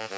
[0.00, 0.16] tere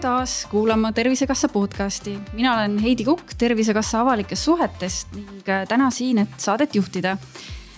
[0.00, 2.18] taas kuulama Tervisekassa podcasti.
[2.32, 7.16] mina olen Heidi Kukk Tervisekassa avalikest suhetest ning äh, täna siin, et saadet juhtida.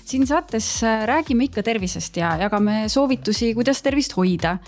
[0.05, 4.59] siin saates äh, räägime ikka tervisest ja jagame soovitusi, kuidas tervist hoida.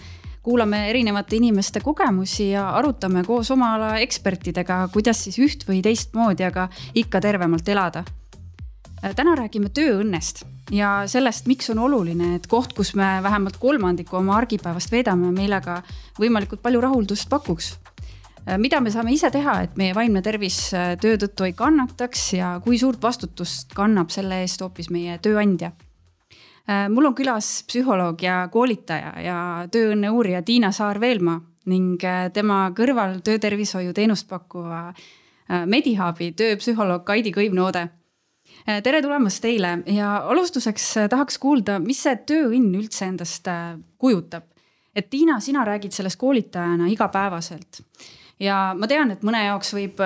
[0.43, 6.47] Kuulame erinevate inimeste kogemusi ja arutame koos oma ala ekspertidega, kuidas siis üht või teistmoodi,
[6.47, 8.05] aga ikka tervemalt elada.
[8.99, 10.43] Täna räägime tööõnnest
[10.75, 15.61] ja sellest, miks on oluline, et koht, kus me vähemalt kolmandiku oma argipäevast veedame, meile
[15.65, 15.83] ka
[16.19, 17.77] võimalikult palju rahuldust pakuks.
[18.59, 22.79] mida me saame ise teha, et meie vaimne tervis töö tõttu ei kannataks ja kui
[22.79, 25.73] suurt vastutust kannab selle eest hoopis meie tööandja?
[26.69, 29.39] Äh, mul on külas psühholoog ja koolitaja ja
[29.73, 34.93] tööõnne uurija Tiina Saar-Veelmaa ning äh, tema kõrval töötervishoiuteenust pakkuva
[35.49, 37.87] Medihubi tööpsühholoog Kaidi Kõivnoode
[38.69, 43.77] Äh, tere tulemast teile ja alustuseks äh, tahaks kuulda, mis see tööõnn üldse endast äh,
[43.99, 44.45] kujutab.
[44.99, 47.81] et Tiina, sina räägid sellest koolitajana igapäevaselt
[48.41, 50.01] ja ma tean, et mõne jaoks võib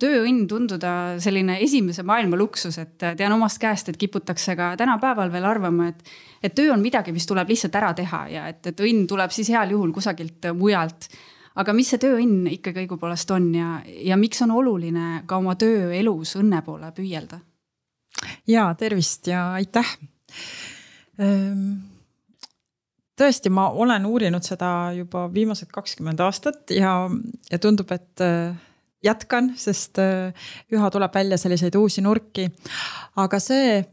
[0.00, 0.92] tööõnn tunduda
[1.22, 6.02] selline esimese maailma luksus, et tean omast käest, et kiputakse ka tänapäeval veel arvama, et,
[6.42, 9.50] et töö on midagi, mis tuleb lihtsalt ära teha ja et, et õnn tuleb siis
[9.54, 11.10] heal juhul kusagilt mujalt.
[11.56, 16.36] aga mis see tööõnn ikkagi õigupoolest on ja, ja miks on oluline ka oma tööelus
[16.36, 17.40] õnne poole püüelda?
[18.46, 19.96] ja tervist ja aitäh.
[21.18, 21.95] Ehm,
[23.16, 26.94] tõesti, ma olen uurinud seda juba viimased kakskümmend aastat ja,
[27.50, 28.56] ja tundub, et äh,
[29.04, 32.48] jätkan, sest äh, üha tuleb välja selliseid uusi nurki.
[33.16, 33.84] aga see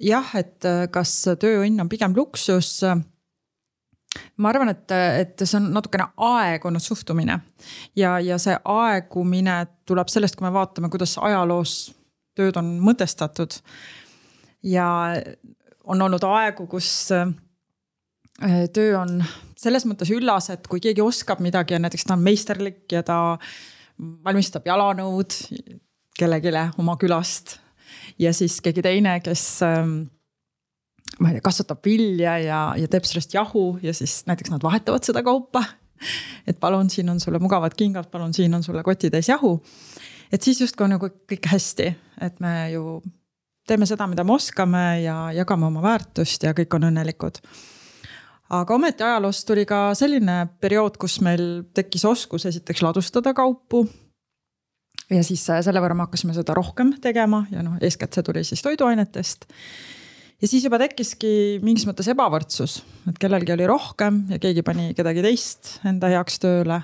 [0.00, 2.80] jah, et äh, kas tööõnn on pigem luksus
[4.36, 7.40] ma arvan, et, et see on natukene aegunud suhtumine
[7.98, 11.94] ja, ja see aegumine tuleb sellest, kui me vaatame, kuidas ajaloos
[12.34, 13.60] tööd on mõtestatud.
[14.62, 14.86] ja
[15.84, 17.10] on olnud aegu, kus
[18.74, 19.20] töö on
[19.58, 23.18] selles mõttes üllas, et kui keegi oskab midagi ja näiteks ta on meisterlik ja ta
[23.98, 25.36] valmistab jalanõud
[26.18, 27.58] kellelegi oma külast.
[28.18, 29.94] ja siis keegi teine, kes ähm,
[31.20, 35.04] ma ei tea, kasvatab vilja ja, ja teeb sellest jahu ja siis näiteks nad vahetavad
[35.04, 35.64] seda kaupa.
[36.46, 39.60] et palun, siin on sulle mugavad kingad, palun, siin on sulle kotitäis jahu
[40.32, 41.90] et siis justkui on nagu kõik hästi,
[42.26, 42.98] et me ju
[43.68, 47.40] teeme seda, mida me oskame ja jagame oma väärtust ja kõik on õnnelikud.
[48.50, 53.86] Aga ometi ajaloos tuli ka selline periood, kus meil tekkis oskus esiteks ladustada kaupu.
[55.10, 58.62] ja siis selle võrra me hakkasime seda rohkem tegema ja noh, eeskätt see tuli siis
[58.62, 59.48] toiduainetest
[60.40, 65.24] ja siis juba tekkiski mingis mõttes ebavõrdsus, et kellelgi oli rohkem ja keegi pani kedagi
[65.24, 66.82] teist enda heaks tööle.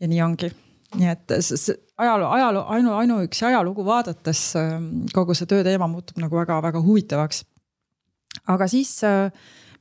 [0.00, 0.52] ja nii ongi
[0.98, 1.32] nii et
[1.98, 7.44] ajaloo, ajaloo, ainu, ainuüksi ajalugu vaadates ähm, kogu see tööteema muutub nagu väga-väga huvitavaks.
[8.48, 9.32] aga siis, äh,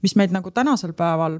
[0.01, 1.39] mis meid nagu tänasel päeval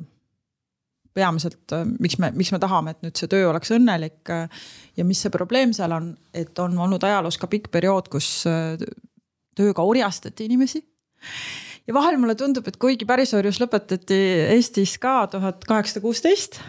[1.13, 4.61] peamiselt, äh, miks me, miks me tahame, et nüüd see töö oleks õnnelik äh,
[4.97, 8.45] ja mis see probleem seal on, et on olnud ajaloos ka pikk periood, kus
[9.57, 10.81] tööga orjastati inimesi
[11.87, 14.19] ja vahel mulle tundub, et kuigi pärisorjus lõpetati
[14.55, 16.59] Eestis ka tuhat kaheksasada kuusteist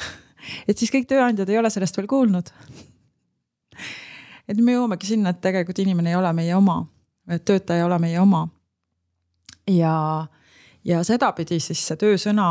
[0.68, 2.50] et siis kõik tööandjad ei ole sellest veel kuulnud.
[4.48, 6.82] et me jõuamegi sinna, et tegelikult inimene ei ole meie oma,
[7.28, 8.46] et töötaja ei ole meie oma.
[9.70, 10.26] ja,
[10.84, 12.48] ja sedapidi siis see töösõna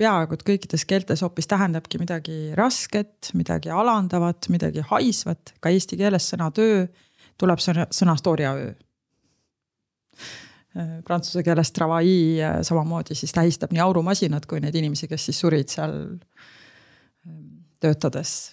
[0.00, 6.30] peaaegu et kõikides keeltes hoopis tähendabki midagi rasket, midagi alandavat, midagi haisvat, ka eesti keeles
[6.32, 6.86] sõna töö
[7.40, 8.72] tuleb sõna, sõnast orjaöö.
[11.04, 15.96] Prantsuse keeles travail samamoodi siis tähistab nii aurumasinat kui neid inimesi, kes siis surid seal
[17.82, 18.52] töötades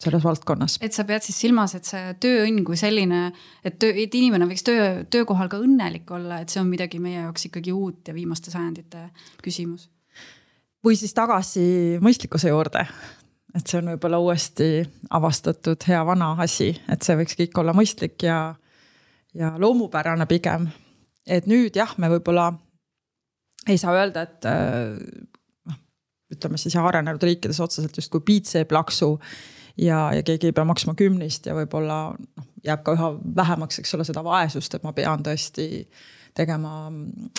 [0.00, 0.78] selles valdkonnas.
[0.80, 3.30] et sa pead siis silmas, et see tööõnn kui selline,
[3.64, 7.20] et töö, et inimene võiks töö, töökohal ka õnnelik olla, et see on midagi meie
[7.20, 9.08] jaoks ikkagi uut ja viimaste sajandite
[9.44, 9.88] küsimus.
[10.84, 12.86] või siis tagasi mõistlikkuse juurde,
[13.54, 14.70] et see on võib-olla uuesti
[15.10, 18.54] avastatud hea vana asi, et see võiks kõik olla mõistlik ja,
[19.34, 20.70] ja loomupärane pigem.
[21.26, 22.52] et nüüd jah, me võib-olla
[23.68, 24.48] ei saa öelda, et
[26.30, 29.16] ütleme siis arenenud riikides otseselt justkui piitseb laksu.
[29.76, 33.94] Ja, ja keegi ei pea maksma kümnist ja võib-olla noh, jääb ka üha vähemaks, eks
[33.96, 35.68] ole, seda vaesust, et ma pean tõesti
[36.36, 36.90] tegema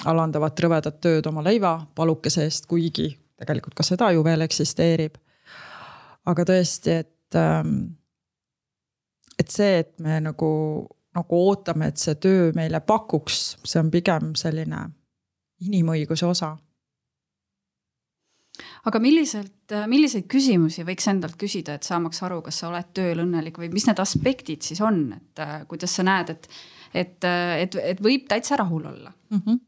[0.05, 3.09] alandavat rõvedat tööd oma leiva palukese eest, kuigi
[3.41, 5.17] tegelikult ka seda ju veel eksisteerib.
[6.25, 7.77] aga tõesti, et, ähm,
[9.39, 10.49] et see, et me nagu,
[11.15, 14.83] nagu ootame, et see töö meile pakuks, see on pigem selline
[15.65, 16.57] inimõiguse osa
[18.89, 23.59] aga milliselt, milliseid küsimusi võiks endalt küsida, et saamaks aru, kas sa oled tööl õnnelik
[23.61, 26.49] või mis need aspektid siis on, et äh, kuidas sa näed, et,
[26.93, 27.29] et,
[27.65, 29.41] et, et võib täitsa rahul olla mm?
[29.45, 29.61] -hmm.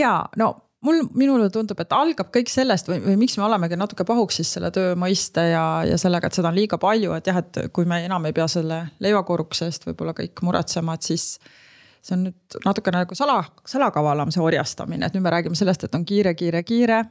[0.00, 0.54] ja no
[0.86, 4.72] mul, minule tundub, et algab kõik sellest või, või miks me olemegi natuke pahuksis selle
[4.74, 8.02] töö mõiste ja, ja sellega, et seda on liiga palju, et jah, et kui me
[8.06, 11.34] enam ei pea selle leivakorrukese eest võib-olla kõik muretsema, et siis
[12.00, 15.94] see on nüüd natukene nagu sala, salakavalam see orjastamine, et nüüd me räägime sellest, et
[15.94, 17.04] on kiire, kiire, kiire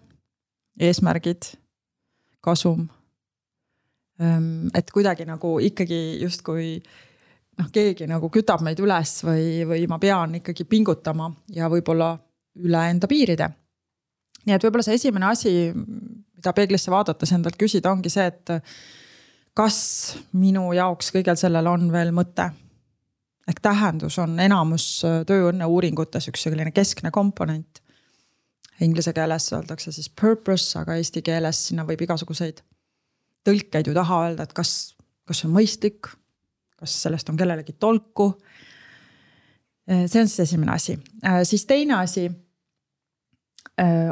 [0.79, 1.53] eesmärgid,
[2.43, 2.87] kasum.
[4.19, 6.77] Ehm, et kuidagi nagu ikkagi justkui
[7.59, 12.13] noh, keegi nagu kütab meid üles või, või ma pean ikkagi pingutama ja võib-olla
[12.59, 13.49] üle enda piiride.
[14.45, 18.53] nii et võib-olla see esimene asi, mida peeglisse vaadates endalt küsida, ongi see, et
[19.55, 19.79] kas
[20.39, 22.49] minu jaoks kõigel sellel on veel mõte?
[23.49, 27.78] ehk tähendus on enamus tööõnne uuringutes üks selline keskne komponent
[28.81, 32.61] Inglise keeles öeldakse siis purpose, aga eesti keeles sinna võib igasuguseid
[33.47, 34.73] tõlkeid ju taha öelda, et kas,
[35.27, 36.09] kas see on mõistlik,
[36.79, 38.33] kas sellest on kellelegi tolku.
[39.87, 40.99] see on siis esimene asi,
[41.43, 42.29] siis teine asi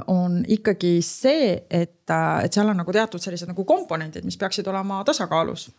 [0.08, 2.04] on ikkagi see, et,
[2.44, 5.70] et seal on nagu teatud sellised nagu komponendid, mis peaksid olema tasakaalus.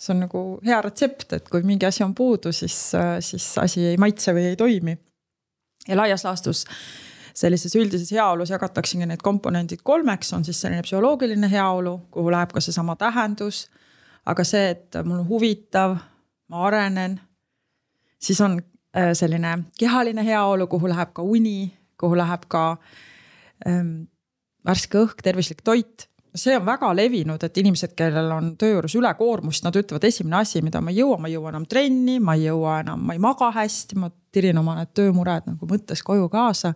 [0.00, 3.96] see on nagu hea retsept, et kui mingi asi on puudu, siis, siis asi ei
[3.96, 4.98] maitse või ei toimi.
[5.88, 6.66] ja laias laastus
[7.40, 12.62] sellises üldises heaolus jagataksegi need komponendid kolmeks, on siis selline psühholoogiline heaolu, kuhu läheb ka
[12.64, 13.68] seesama tähendus.
[14.26, 15.96] aga see, et mul on huvitav,
[16.52, 17.16] ma arenen,
[18.20, 22.64] siis on äh, selline kehaline heaolu, kuhu läheb ka uni, kuhu läheb ka
[23.66, 24.10] ähm,
[24.66, 29.64] värske õhk, tervislik toit see on väga levinud, et inimesed, kellel on töö juures ülekoormust,
[29.66, 32.44] nad ütlevad, esimene asi, mida ma ei jõua, ma ei jõua enam trenni, ma ei
[32.46, 36.74] jõua enam, ma ei maga hästi, ma tirin oma need töömured nagu mõttes koju kaasa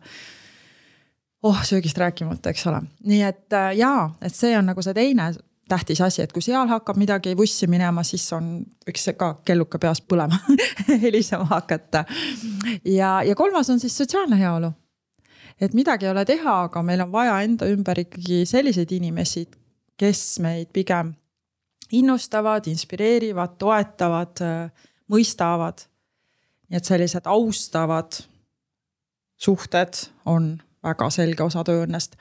[1.44, 5.32] oh söögist rääkimata, eks ole, nii et äh, jaa, et see on nagu see teine
[5.68, 10.00] tähtis asi, et kui seal hakkab midagi vussi minema, siis on, võiks ka kelluke peas
[10.04, 10.38] põlema
[11.04, 12.04] helisema hakata.
[12.84, 14.72] ja, ja kolmas on siis sotsiaalne heaolu.
[15.60, 19.46] et midagi ei ole teha, aga meil on vaja enda ümber ikkagi selliseid inimesi,
[19.96, 21.14] kes meid pigem
[21.92, 24.40] innustavad, inspireerivad, toetavad,
[25.08, 25.86] mõistavad.
[26.68, 28.20] nii et sellised austavad
[29.36, 32.16] suhted on väga selge osa tööõnnest.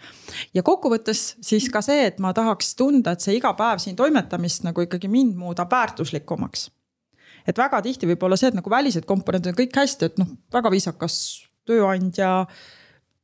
[0.53, 4.63] ja kokkuvõttes siis ka see, et ma tahaks tunda, et see iga päev siin toimetamist
[4.67, 6.69] nagu ikkagi mind muudab väärtuslikumaks.
[7.47, 10.31] et väga tihti võib olla see, et nagu välised komponendid on kõik hästi, et noh,
[10.53, 11.19] väga viisakas
[11.65, 12.45] tööandja.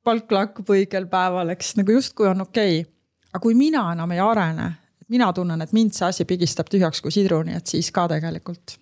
[0.03, 2.91] palk laekub õigel päeval, eks nagu justkui on okei okay..
[3.33, 4.71] aga kui mina enam ei arene,
[5.07, 8.77] mina tunnen, et mind see asi pigistab tühjaks kui sidruni, et siis ka tegelikult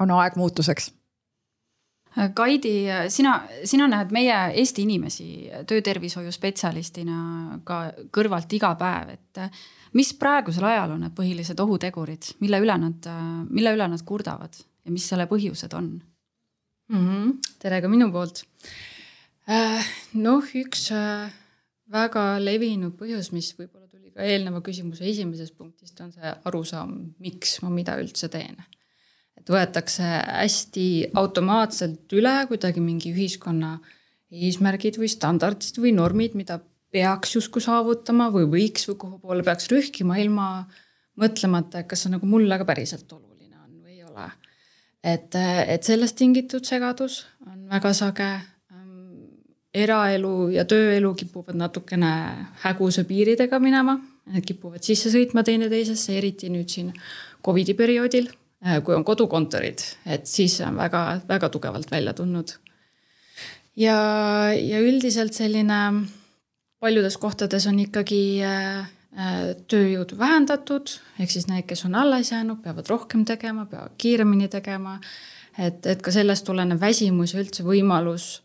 [0.00, 0.90] on aeg muutuseks
[2.12, 2.74] Kaidi,
[3.08, 5.26] sina, sina näed meie Eesti inimesi
[5.68, 7.78] töötervishoiu spetsialistina ka
[8.12, 9.40] kõrvalt iga päev, et
[9.96, 13.08] mis praegusel ajal on need põhilised ohutegurid, mille üle nad,
[13.48, 15.88] mille üle nad kurdavad ja mis selle põhjused on
[16.92, 17.04] mm?
[17.06, 17.32] -hmm.
[17.62, 18.44] tere ka minu poolt.
[19.48, 21.32] Äh, noh, üks äh,
[21.90, 27.60] väga levinud põhjus, mis võib-olla tuli ka eelneva küsimuse esimesest punktist, on see arusaam, miks
[27.62, 28.60] ma mida üldse teen
[29.42, 30.86] et võetakse hästi
[31.18, 33.74] automaatselt üle kuidagi mingi ühiskonna
[34.32, 36.60] eesmärgid või standardid või normid, mida
[36.92, 40.46] peaks justkui saavutama või võiks või kuhu poole peaks rühkima ilma
[41.18, 44.30] mõtlemata, et kas see nagu mulle ka päriselt oluline on või ei ole.
[45.02, 48.30] et, et sellest tingitud segadus on väga sage.
[49.72, 52.10] eraelu ja tööelu kipuvad natukene
[52.60, 53.94] häguse piiridega minema,
[54.44, 56.92] kipuvad sisse sõitma teineteisesse, eriti nüüd siin
[57.42, 58.28] Covidi perioodil
[58.84, 62.52] kui on kodukontorid, et siis see on väga-väga tugevalt välja tulnud.
[63.76, 63.96] ja,
[64.54, 65.78] ja üldiselt selline
[66.82, 68.78] paljudes kohtades on ikkagi äh,
[69.18, 74.48] äh, tööjõudu vähendatud, ehk siis need, kes on alles jäänud, peavad rohkem tegema, peavad kiiremini
[74.50, 74.98] tegema.
[75.58, 78.40] et, et ka sellest tulenev väsimus ja üldse võimalus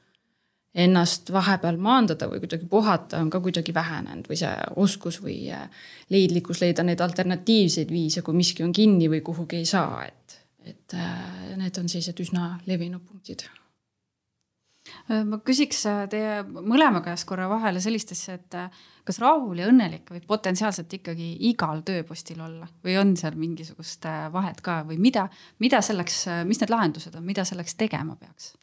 [0.77, 5.69] ennast vahepeal maandada või kuidagi puhata on ka kuidagi vähenenud või see oskus või äh,
[6.13, 10.97] leidlikkus leida neid alternatiivseid viise, kui miski on kinni või kuhugi ei saa, et, et
[10.97, 15.81] äh, need on sellised üsna levinud punktid äh, ma küsiks
[16.13, 18.59] teie mõlema käest korra vahele sellist asja, et
[19.07, 24.61] kas rahul ja õnnelik võib potentsiaalselt ikkagi igal tööpostil olla või on seal mingisugust vahet
[24.61, 25.25] ka või mida,
[25.57, 28.53] mida selleks, mis need lahendused on, mida selleks tegema peaks?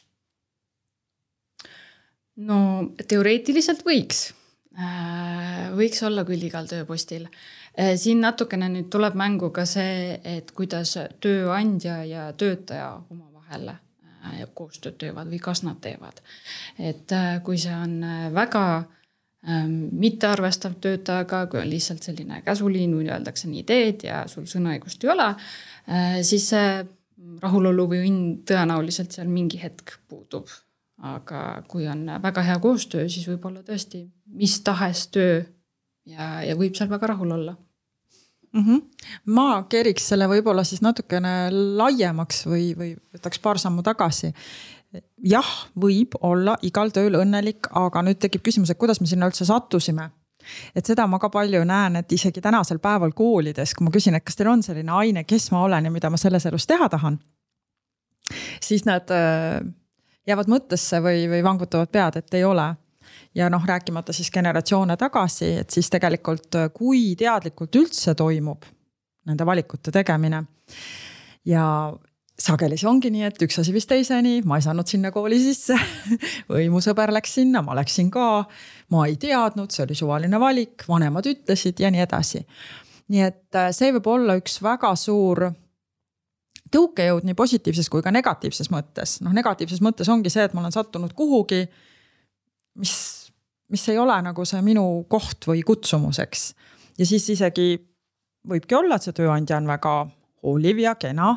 [2.43, 2.57] No
[3.07, 4.29] teoreetiliselt võiks,
[4.77, 7.27] äh, võiks olla küll igal tööpostil.
[7.75, 14.43] Äh, siin natukene nüüd tuleb mängu ka see, et kuidas tööandja ja töötaja omavahel äh,
[14.57, 16.21] koostööd teevad või kas nad teevad.
[16.79, 17.11] et
[17.43, 17.99] kui see on
[18.33, 18.65] väga
[19.47, 25.03] ähm, mittearvestav töötajaga, kui on lihtsalt selline käsuliin või öeldakse nii teed ja sul sõnaõigust
[25.05, 25.29] ei ole,
[26.25, 26.69] siis see
[27.41, 30.49] rahulolu või õnn tõenäoliselt seal mingi hetk puudub.
[30.97, 34.05] Aga kui on väga hea koostöö, siis võib olla tõesti
[34.39, 35.43] mis tahes töö
[36.07, 37.55] ja, ja võib seal väga rahul olla
[38.53, 38.63] mm.
[38.63, 38.81] -hmm.
[39.25, 44.31] ma keeriks selle võib-olla siis natukene laiemaks või, või võtaks paar sammu tagasi
[45.23, 49.45] jah, võib olla igal tööl õnnelik, aga nüüd tekib küsimus, et kuidas me sinna üldse
[49.45, 50.09] sattusime
[50.75, 54.25] et seda ma ka palju näen, et isegi tänasel päeval koolides, kui ma küsin, et
[54.25, 57.19] kas teil on selline aine, kes ma olen ja mida ma selles elus teha tahan.
[58.61, 59.61] siis nad äh,
[60.27, 62.73] jäävad mõttesse või, või vangutavad pead, et ei ole.
[63.35, 68.65] ja noh, rääkimata siis generatsioone tagasi, et siis tegelikult, kui teadlikult üldse toimub
[69.25, 70.43] nende valikute tegemine.
[71.45, 71.93] ja
[72.39, 75.77] sageli see ongi nii, et üks asi viis teiseni, ma ei saanud sinna kooli sisse
[76.51, 78.45] või mu sõber läks sinna, ma läksin ka.
[78.91, 82.45] ma ei teadnud, see oli suvaline valik, vanemad ütlesid ja nii edasi.
[83.13, 85.47] nii et äh, see võib olla üks väga suur
[86.75, 90.75] tõukejõud nii positiivses kui ka negatiivses mõttes, noh negatiivses mõttes ongi see, et ma olen
[90.75, 91.63] sattunud kuhugi,
[92.81, 92.95] mis,
[93.71, 96.49] mis ei ole nagu see minu koht või kutsumus, eks.
[96.99, 97.73] ja siis isegi
[98.45, 99.95] võibki olla, et see tööandja on väga
[100.45, 101.33] hooliv ja kena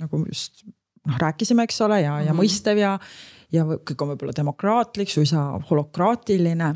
[0.00, 0.64] nagu just
[1.06, 2.26] noh, rääkisime, eks ole, ja mm, -hmm.
[2.26, 2.40] ja mhm.
[2.42, 2.92] mõistev ja,
[3.52, 6.74] ja kõik on võib-olla demokraatlik, suisa holokraatiline.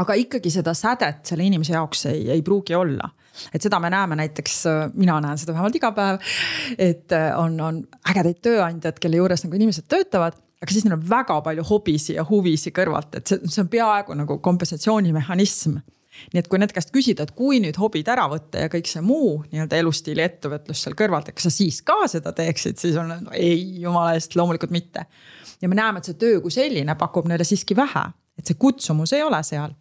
[0.00, 3.10] Aga ikkagi seda sädet selle inimese jaoks ei, ei pruugi olla
[3.54, 4.60] et seda me näeme näiteks,
[4.94, 6.20] mina näen seda vähemalt iga päev.
[6.78, 11.40] et on, on ägedaid tööandjad, kelle juures nagu inimesed töötavad, aga siis neil on väga
[11.42, 15.80] palju hobisi ja huvisi kõrvalt, et see, see on peaaegu nagu kompensatsioonimehhanism
[16.30, 19.02] nii et kui nende käest küsida, et kui nüüd hobid ära võtta ja kõik see
[19.02, 23.10] muu nii-öelda elustiili ettevõtlus seal kõrvalt, et kas sa siis ka seda teeksid, siis on
[23.10, 25.08] no, ei, jumala eest, loomulikult mitte.
[25.60, 28.04] ja me näeme, et see töö kui selline pakub neile siiski vähe,
[28.38, 29.74] et see kutsumus ei ole seal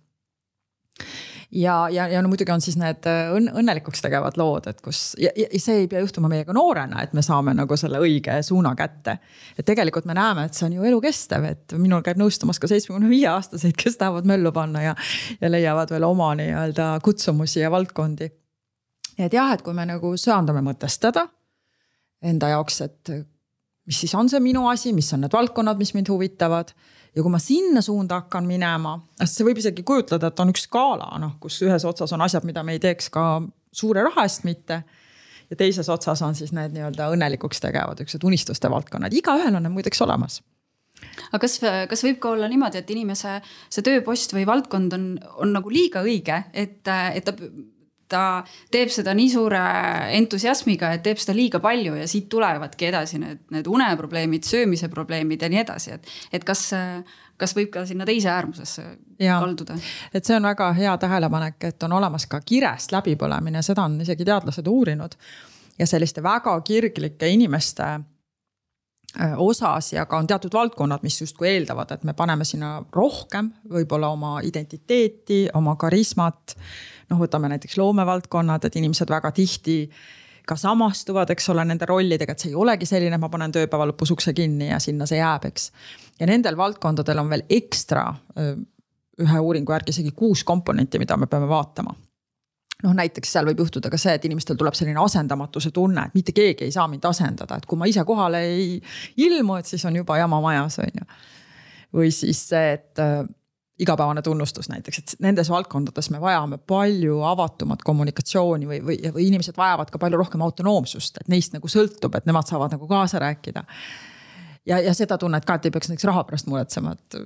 [1.54, 5.14] ja, ja, ja no muidugi on siis need äh, õnn, õnnelikuks tegevad lood, et kus
[5.22, 8.74] ja, ja see ei pea juhtuma meiega noorena, et me saame nagu selle õige suuna
[8.80, 9.18] kätte.
[9.58, 13.12] et tegelikult me näeme, et see on ju elukestev, et minul käib nõustamas ka seitsmekümne
[13.12, 14.96] viie aastaseid, kes tahavad möllu panna ja,
[15.42, 18.32] ja leiavad veel oma nii-öelda kutsumusi ja valdkondi.
[19.18, 21.28] et jah, et kui me nagu söandame mõtestada
[22.24, 23.16] enda jaoks, et
[23.86, 26.72] mis siis on see minu asi, mis on need valdkonnad, mis mind huvitavad
[27.16, 31.12] ja kui ma sinna suunda hakkan minema, see võib isegi kujutleda, et on üks skaala,
[31.22, 33.28] noh, kus ühes otsas on asjad, mida me ei teeks ka
[33.74, 34.84] suure raha eest mitte.
[35.50, 39.76] ja teises otsas on siis need nii-öelda õnnelikuks tegevad niisugused unistuste valdkonnad, igaühel on need
[39.76, 40.42] muideks olemas
[41.32, 45.08] aga kas, kas võib ka olla niimoodi, et inimese see tööpost või valdkond on,
[45.44, 47.36] on nagu liiga õige, et, et ta
[48.12, 49.62] ta teeb seda nii suure
[50.18, 55.44] entusiasmiga, et teeb seda liiga palju ja siit tulevadki edasi need, need uneprobleemid, söömise probleemid
[55.44, 56.68] ja nii edasi, et, et kas,
[57.40, 58.86] kas võib ka sinna teise äärmusesse
[59.24, 59.78] ja, kalduda?
[60.14, 64.28] et see on väga hea tähelepanek, et on olemas ka kirest läbipõlemine, seda on isegi
[64.28, 65.18] teadlased uurinud.
[65.80, 71.92] ja selliste väga kirglike inimeste äh, osas ja ka on teatud valdkonnad, mis justkui eeldavad,
[71.92, 76.58] et me paneme sinna rohkem võib-olla oma identiteeti, oma karismat
[77.10, 79.78] noh, võtame näiteks loomevaldkonnad, et inimesed väga tihti
[80.48, 83.88] ka samastuvad, eks ole, nende rollidega, et see ei olegi selline, et ma panen tööpäeva
[83.92, 85.70] lõpus ukse kinni ja sinna see jääb, eks.
[86.20, 88.10] ja nendel valdkondadel on veel ekstra
[89.24, 91.96] ühe uuringu järgi isegi kuus komponenti, mida me peame vaatama
[92.84, 96.36] noh, näiteks seal võib juhtuda ka see, et inimestel tuleb selline asendamatuse tunne, et mitte
[96.36, 98.74] keegi ei saa mind asendada, et kui ma ise kohale ei
[99.24, 101.08] ilmu, et siis on juba jama majas, on ju.
[102.00, 103.04] või siis see, et
[103.80, 109.58] igapäevane tunnustus näiteks, et nendes valdkondades me vajame palju avatumat kommunikatsiooni või, või, või inimesed
[109.58, 113.64] vajavad ka palju rohkem autonoomsust, et neist nagu sõltub, et nemad saavad nagu kaasa rääkida.
[114.66, 117.22] ja, ja seda tunnet ka, et ei peaks näiteks raha pärast muretsema, et,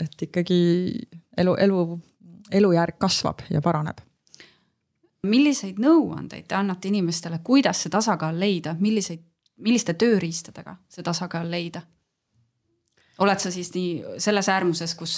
[0.00, 0.62] et ikkagi
[1.38, 1.84] elu, elu,
[2.50, 4.02] elujärg kasvab ja paraneb
[5.26, 9.22] milliseid nõuandeid te annate inimestele, kuidas see tasakaal leida, milliseid,
[9.62, 11.84] milliste tööriistadega see tasakaal leida?
[13.18, 15.16] Oled sa siis nii selles äärmuses, kus,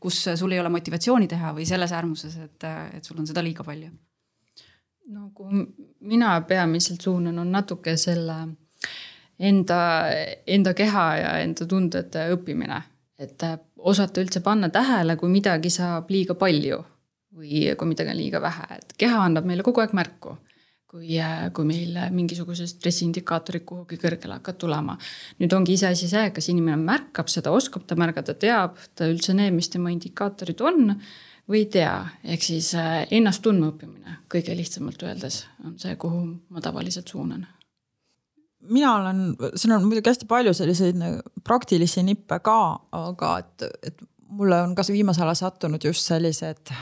[0.00, 3.66] kus sul ei ole motivatsiooni teha või selles äärmuses, et, et sul on seda liiga
[3.66, 3.90] palju?
[5.12, 5.66] no kuhu
[6.00, 8.36] mina peamiselt suunan, on natuke selle
[9.38, 9.80] enda,
[10.46, 12.82] enda keha ja enda tundede õppimine.
[13.18, 13.42] et
[13.78, 16.80] osata üldse panna tähele, kui midagi saab liiga palju
[17.34, 20.36] või kui midagi on liiga vähe, et keha annab meile kogu aeg märku
[20.94, 24.96] kui, äh, kui meil mingisugused stressiindikaatorid kuhugi kõrgele hakkavad tulema.
[25.42, 29.54] nüüd ongi iseasi see, kas inimene märkab seda, oskab ta märgata, teab ta üldse need,
[29.56, 30.94] mis tema indikaatorid on
[31.50, 36.22] või ei tea, ehk siis äh, ennast tundma õppimine kõige lihtsamalt öeldes on see, kuhu
[36.48, 37.42] ma tavaliselt suunan
[38.70, 39.26] mina olen,
[39.60, 41.02] siin on muidugi hästi palju selliseid
[41.44, 42.58] praktilisi nippe ka,
[42.96, 46.72] aga et, et mulle on ka viimasel ajal sattunud just sellised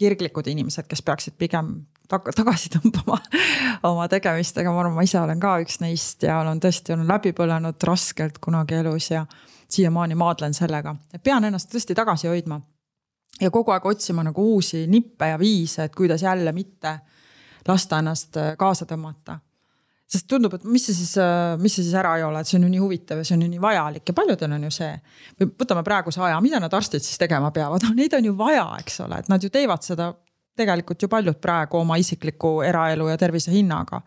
[0.00, 1.72] kirglikud inimesed, kes peaksid pigem
[2.10, 3.18] tag tagasi tõmbama
[3.90, 7.32] oma tegemistega, ma arvan, ma ise olen ka üks neist ja olen tõesti olen läbi
[7.36, 9.24] põlenud raskelt kunagi elus ja
[9.70, 12.60] siiamaani maadlen sellega, et pean ennast tõesti tagasi hoidma.
[13.40, 16.98] ja kogu aeg otsima nagu uusi nippe ja viise, et kuidas jälle mitte
[17.68, 19.38] lasta ennast kaasa tõmmata
[20.10, 22.58] sest tundub, et mis see siis, äh, mis see siis ära ei ole, et see
[22.58, 24.90] on ju nii huvitav ja see on ju nii vajalik ja paljudel on ju see.
[25.38, 29.00] või võtame praeguse aja, mida need arstid siis tegema peavad, neid on ju vaja, eks
[29.06, 30.10] ole, et nad ju teevad seda
[30.60, 34.02] tegelikult ju paljud praegu oma isikliku eraelu ja tervise hinnaga.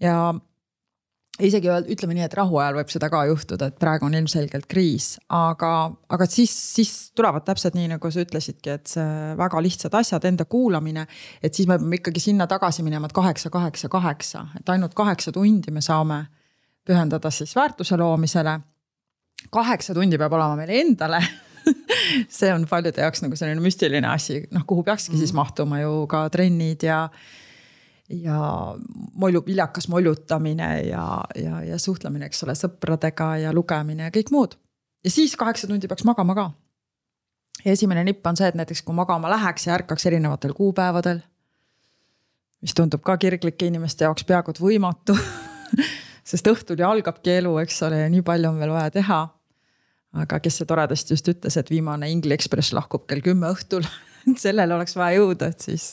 [0.00, 0.18] ja
[1.42, 5.70] isegi ütleme nii, et rahuajal võib seda ka juhtuda, et praegu on ilmselgelt kriis, aga,
[6.14, 10.46] aga siis, siis tulevad täpselt nii, nagu sa ütlesidki, et see väga lihtsad asjad, enda
[10.50, 11.06] kuulamine.
[11.42, 15.32] et siis me peame ikkagi sinna tagasi minema, et kaheksa, kaheksa, kaheksa, et ainult kaheksa
[15.34, 16.24] tundi me saame
[16.86, 18.60] pühendada siis väärtuse loomisele.
[19.50, 21.22] kaheksa tundi peab olema meil endale
[22.38, 25.22] see on paljude jaoks nagu selline müstiline asi, noh, kuhu peakski mm.
[25.22, 27.08] siis mahtuma ju ka trennid ja
[28.12, 28.38] ja
[29.16, 31.06] molju, viljakas moljutamine ja,
[31.40, 34.58] ja, ja suhtlemine, eks ole, sõpradega ja lugemine ja kõik muud.
[35.04, 36.50] ja siis kaheksa tundi peaks magama ka.
[37.64, 41.22] ja esimene nipp on see, et näiteks kui magama läheks ja ärkaks erinevatel kuupäevadel.
[42.60, 45.16] mis tundub ka kirglike inimeste jaoks peaaegu et võimatu
[46.30, 49.20] sest õhtul ju algabki elu, eks ole, ja nii palju on veel vaja teha.
[50.14, 53.86] Aga kes see toredasti just ütles, et viimane Ingli Ekspress lahkub kell kümme õhtul
[54.30, 55.92] et sellele oleks vaja jõuda, et siis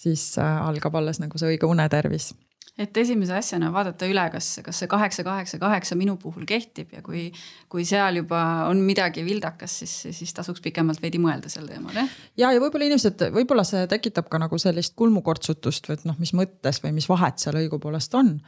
[0.00, 2.32] siis äh, algab alles nagu see õige unetervis
[2.80, 7.02] et esimese asjana vaadata üle, kas, kas see kaheksa, kaheksa, kaheksa minu puhul kehtib ja
[7.04, 7.26] kui,
[7.72, 12.12] kui seal juba on midagi vildakas, siis, siis tasuks pikemalt veidi mõelda sel teemal, jah.
[12.40, 16.32] ja, ja võib-olla inimesed, võib-olla see tekitab ka nagu sellist kulmukortsutust või et noh, mis
[16.36, 18.38] mõttes või mis vahet seal õigupoolest on.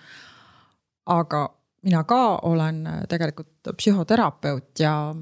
[1.13, 1.45] aga
[1.83, 5.15] mina ka olen tegelikult psühhoterapeut ja,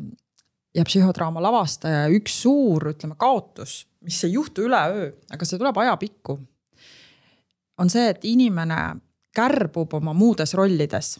[0.74, 5.76] ja psühhodraama lavastaja ja üks suur, ütleme, kaotus mis ei juhtu üleöö, aga see tuleb
[5.76, 6.38] ajapikku.
[7.78, 9.00] on see, et inimene
[9.34, 11.18] kärbub oma muudes rollides.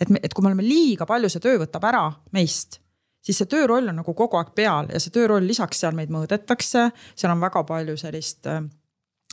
[0.00, 2.80] et me, et kui me oleme liiga palju, see töö võtab ära meist,
[3.24, 6.90] siis see tööroll on nagu kogu aeg peal ja see tööroll lisaks seal meid mõõdetakse,
[7.16, 8.62] seal on väga palju sellist äh,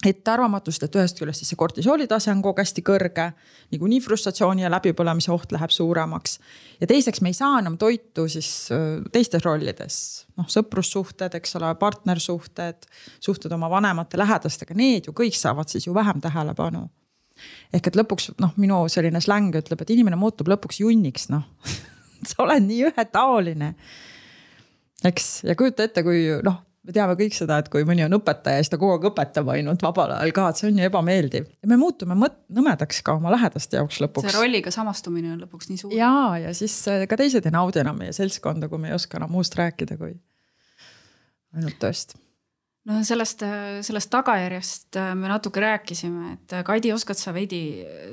[0.09, 3.25] ettearvamatust, et ühest küljest siis see kortisooli tase on kogu aeg hästi kõrge.
[3.71, 6.39] niikuinii frustratsiooni ja läbipõlemise oht läheb suuremaks.
[6.81, 8.69] ja teiseks, me ei saa enam toitu siis
[9.11, 10.25] teistes rollides.
[10.37, 12.87] noh, sõprussuhted, eks ole, partnersuhted,
[13.19, 16.89] suhted oma vanemate, lähedastega, need ju kõik saavad siis ju vähem tähelepanu.
[17.73, 21.43] ehk et lõpuks noh, minu selline släng ütleb, et inimene muutub lõpuks junniks, noh
[22.29, 23.75] sa oled nii ühetaoline.
[25.03, 28.59] eks, ja kujuta ette, kui noh me teame kõik seda, et kui mõni on õpetaja
[28.59, 31.47] ja siis ta kogu aeg õpetab ainult vabal ajal ka, et see on ju ebameeldiv.
[31.49, 34.29] ja me muutume mõt-, nõmedaks ka oma lähedaste jaoks lõpuks.
[34.29, 35.95] see rolliga samastumine on lõpuks nii suur.
[35.95, 39.19] ja, ja siis äh, ka teised ei naudi enam meie seltskonda, kui me ei oska
[39.19, 40.13] enam muust rääkida, kui
[41.57, 42.17] ainult tööst
[42.89, 47.63] no sellest, äh, sellest tagajärjest äh, me natuke rääkisime, et Kaidi, oskad sa veidi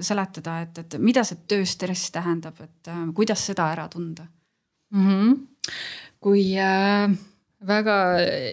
[0.01, 4.25] seletada, et, et mida see tööstress tähendab, et kuidas seda ära tunda
[4.95, 5.05] mm?
[5.11, 5.37] -hmm.
[6.23, 7.21] kui äh
[7.67, 7.97] väga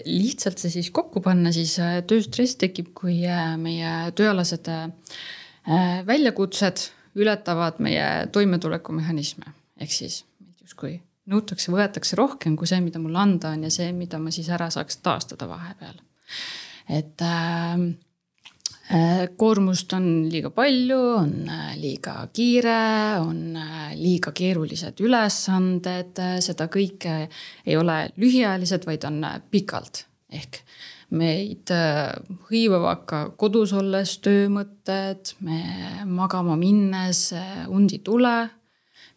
[0.05, 4.87] lihtsalt see siis kokku panna, siis äh, tööstress tekib, kui äh, meie tööalased äh,
[6.07, 9.53] väljakutsed ületavad meie toimetulekumehhanisme.
[9.79, 10.23] ehk siis
[10.61, 14.49] justkui nõutakse, võetakse rohkem kui see, mida mul anda on ja see, mida ma siis
[14.49, 15.97] ära saaks taastada vahepeal.
[16.89, 18.08] et Äh,
[19.38, 27.17] koormust on liiga palju, on äh, liiga kiire, on äh, liiga keerulised ülesanded, seda kõike
[27.67, 29.21] ei ole lühiajalised, vaid on
[29.52, 30.06] pikalt.
[30.30, 30.62] ehk
[31.10, 31.71] meid
[32.49, 35.62] hõivavad ka kodus olles töömõtted, me
[36.06, 37.32] magama minnes
[37.67, 38.49] und ei tule.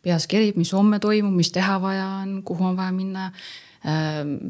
[0.03, 3.31] peas kerib, mis homme toimub, mis teha vaja on, kuhu on vaja minna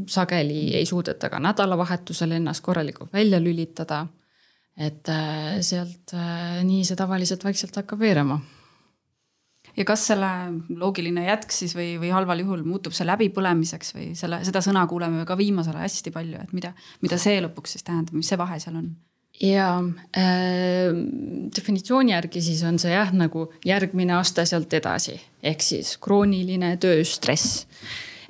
[0.07, 4.07] sageli ei suudeta ka nädalavahetusel ennast korralikult välja lülitada
[4.77, 8.39] et äh, sealt äh, nii see tavaliselt vaikselt hakkab veerema.
[9.77, 10.29] ja kas selle
[10.81, 15.27] loogiline jätk siis või, või halval juhul muutub see läbipõlemiseks või selle, seda sõna kuuleme
[15.29, 16.73] ka viimasel ajal hästi palju, et mida,
[17.05, 18.91] mida see lõpuks siis tähendab, mis see vahe seal on?
[19.41, 19.69] ja
[20.17, 20.93] äh,
[21.57, 27.67] definitsiooni järgi siis on see jah, nagu järgmine aste sealt edasi, ehk siis krooniline tööstress.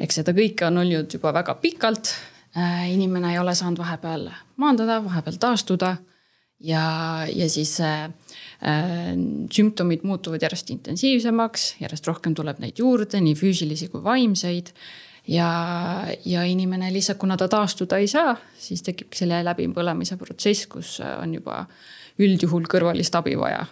[0.02, 2.16] eks seda kõike on olnud juba väga pikalt
[2.56, 2.90] äh,.
[2.90, 5.96] inimene ei ole saanud vahepeal maandada, vahepeal taastuda
[6.62, 6.82] ja,
[7.28, 8.08] ja siis äh,
[9.52, 14.72] sümptomid muutuvad järjest intensiivsemaks, järjest rohkem tuleb neid juurde, nii füüsilisi kui vaimseid.
[15.28, 15.48] ja,
[16.24, 21.34] ja inimene lihtsalt, kuna ta taastuda ei saa, siis tekibki selle läbipõlemise protsess, kus on
[21.34, 21.66] juba
[22.18, 23.66] üldjuhul kõrvalist abi vaja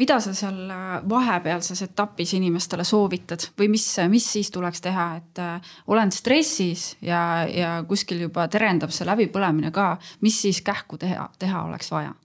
[0.00, 5.42] mida sa seal äh, vahepealses etapis inimestele soovitad või mis, mis siis tuleks teha, et
[5.42, 9.92] äh, olen stressis ja, ja kuskil juba terendab see läbipõlemine ka,
[10.24, 12.16] mis siis kähku teha, teha oleks vaja?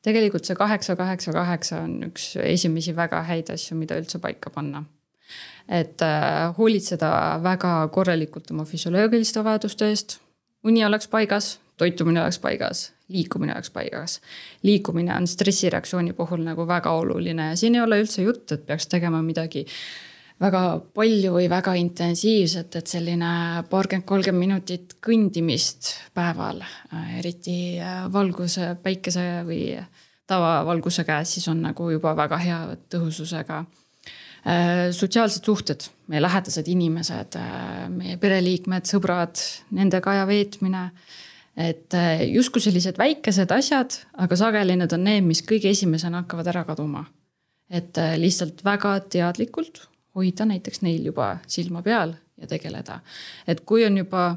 [0.00, 4.86] tegelikult see kaheksa, kaheksa, kaheksa on üks esimesi väga häid asju, mida üldse paika panna
[5.68, 7.10] et äh, hoolitseda
[7.42, 10.18] väga korralikult oma füsioloogiliste vajaduste eest.
[10.64, 14.20] uni oleks paigas, toitumine oleks paigas, liikumine oleks paigas.
[14.62, 18.86] liikumine on stressireaktsiooni puhul nagu väga oluline ja siin ei ole üldse jutt, et peaks
[18.90, 19.66] tegema midagi
[20.40, 20.62] väga
[20.94, 23.32] palju või väga intensiivset, et selline
[23.70, 26.62] paarkümmend, kolmkümmend minutit kõndimist päeval,
[27.18, 27.76] eriti
[28.12, 29.74] valguse, päikese või
[30.30, 32.60] tavavalguse käes, siis on nagu juba väga hea
[32.92, 33.64] tõhususega
[34.96, 37.36] sotsiaalsed suhted, meie lähedased inimesed,
[37.92, 39.36] meie pereliikmed, sõbrad,
[39.76, 40.86] nendega aja veetmine
[41.56, 46.52] et äh, justkui sellised väikesed asjad, aga sageli need on need, mis kõige esimesena hakkavad
[46.52, 47.04] ära kaduma.
[47.70, 53.00] et äh, lihtsalt väga teadlikult hoida näiteks neil juba silma peal ja tegeleda.
[53.46, 54.36] et kui on juba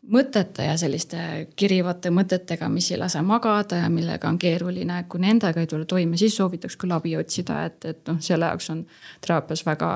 [0.00, 5.60] mõtete ja selliste kirivate mõtetega, mis ei lase magada ja millega on keeruline, kui nendega
[5.60, 8.86] ei tule toime, siis soovitaks küll abi otsida, et, et noh, selle jaoks on
[9.20, 9.90] teraapias väga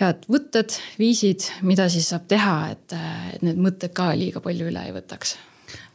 [0.00, 2.98] head võtted, viisid, mida siis saab teha, et,
[3.34, 5.36] et need mõtted ka liiga palju üle ei võtaks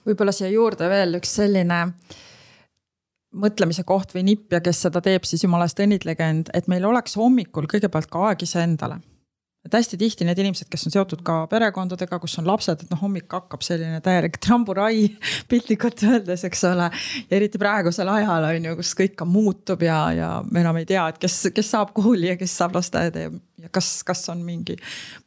[0.05, 1.81] võib-olla siia juurde veel üks selline
[3.35, 6.85] mõtlemise koht või nipp ja kes seda teeb, siis jumala eest õnnitlege end, et meil
[6.87, 9.01] oleks hommikul kõigepealt ka aeg iseendale
[9.65, 12.99] et hästi tihti need inimesed, kes on seotud ka perekondadega, kus on lapsed, et noh,
[13.01, 15.07] hommik hakkab selline täielik tramburai
[15.49, 16.91] piltlikult öeldes, eks ole.
[17.33, 21.17] eriti praegusel ajal on ju, kus kõik muutub ja, ja me enam ei tea, et
[21.21, 23.31] kes, kes saab kooli ja kes saab lasteaeda ja,
[23.63, 24.77] ja kas, kas on mingi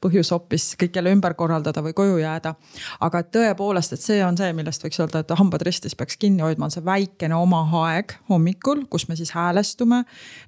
[0.04, 2.54] põhjus hoopis kõik jälle ümber korraldada või koju jääda.
[3.00, 6.68] aga tõepoolest, et see on see, millest võiks öelda, et hambad ristis peaks kinni hoidma,
[6.68, 10.04] on see väikene oma aeg hommikul, kus me siis häälestume.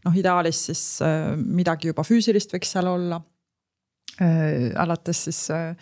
[0.07, 3.21] noh, ideaalis siis äh, midagi juba füüsilist võiks seal olla
[4.77, 5.77] alates siis äh,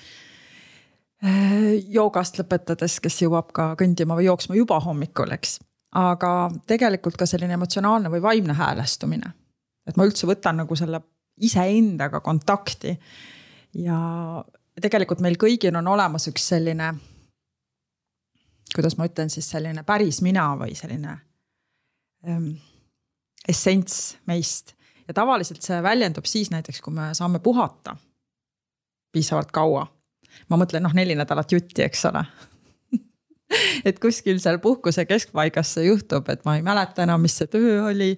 [1.25, 5.59] äh, joogast lõpetades, kes jõuab ka kõndima või jooksma juba hommikul, eks.
[5.99, 9.33] aga tegelikult ka selline emotsionaalne või vaimne häälestumine.
[9.87, 11.01] et ma üldse võtan nagu selle
[11.41, 12.99] iseendaga kontakti.
[13.75, 13.99] ja
[14.81, 16.95] tegelikult meil kõigil on olemas üks selline,
[18.75, 21.19] kuidas ma ütlen siis selline päris mina või selline
[22.27, 22.51] ähm,
[23.49, 24.77] essents meist.
[25.09, 27.97] ja tavaliselt see väljendub siis näiteks, kui me saame puhata
[29.13, 29.87] piisavalt kaua.
[30.49, 32.25] ma mõtlen noh, neli nädalat jutti, eks ole
[33.89, 37.83] et kuskil seal puhkuse keskpaigas see juhtub, et ma ei mäleta enam, mis see töö
[37.89, 38.13] oli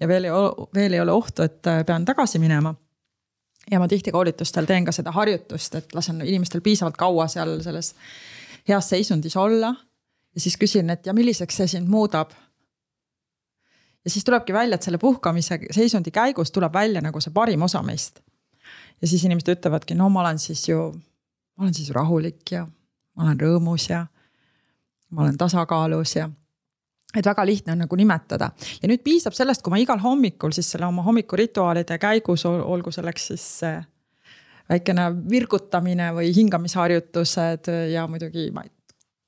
[0.00, 0.34] ja veel ei
[0.74, 2.74] veel ei ole ohtu, et äh, pean tagasi minema.
[3.70, 7.94] ja ma tihti koolitustel teen ka seda harjutust, et lasen inimestel piisavalt kaua seal selles
[8.68, 9.74] heas seisundis olla.
[10.34, 12.30] ja siis küsin, et ja milliseks see sind muudab.
[14.04, 17.82] ja siis tulebki välja, et selle puhkamise seisundi käigus tuleb välja nagu see parim osa
[17.82, 18.25] meist
[19.00, 20.90] ja siis inimesed ütlevadki, no ma olen siis ju,
[21.56, 24.06] ma olen siis rahulik ja ma olen rõõmus ja
[25.10, 26.28] ma olen tasakaalus ja
[27.16, 28.50] et väga lihtne on nagu nimetada.
[28.82, 33.30] Ja nüüd piisab sellest, kui ma igal hommikul siis selle oma hommikurituaalide käigus, olgu selleks
[33.32, 33.46] siis
[34.68, 38.72] väikene virgutamine või hingamisharjutused ja muidugi ma ei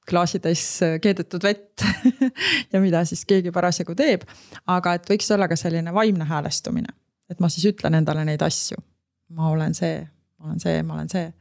[0.09, 0.65] klaasitäis
[1.05, 1.85] keedetud vett
[2.73, 4.25] ja mida siis keegi parasjagu teeb.
[4.67, 6.95] aga et võiks olla ka selline vaimne häälestumine,
[7.29, 8.81] et ma siis ütlen endale neid asju
[9.29, 10.01] ma olen see,
[10.39, 11.33] ma olen see, ma olen see.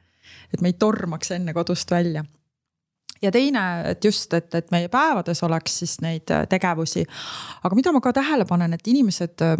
[0.54, 2.26] et me ei tormaks enne kodust välja.
[3.22, 7.06] ja teine, et just, et, et meie päevades oleks siis neid äh, tegevusi.
[7.64, 9.56] aga mida ma ka tähele panen, et inimesed äh,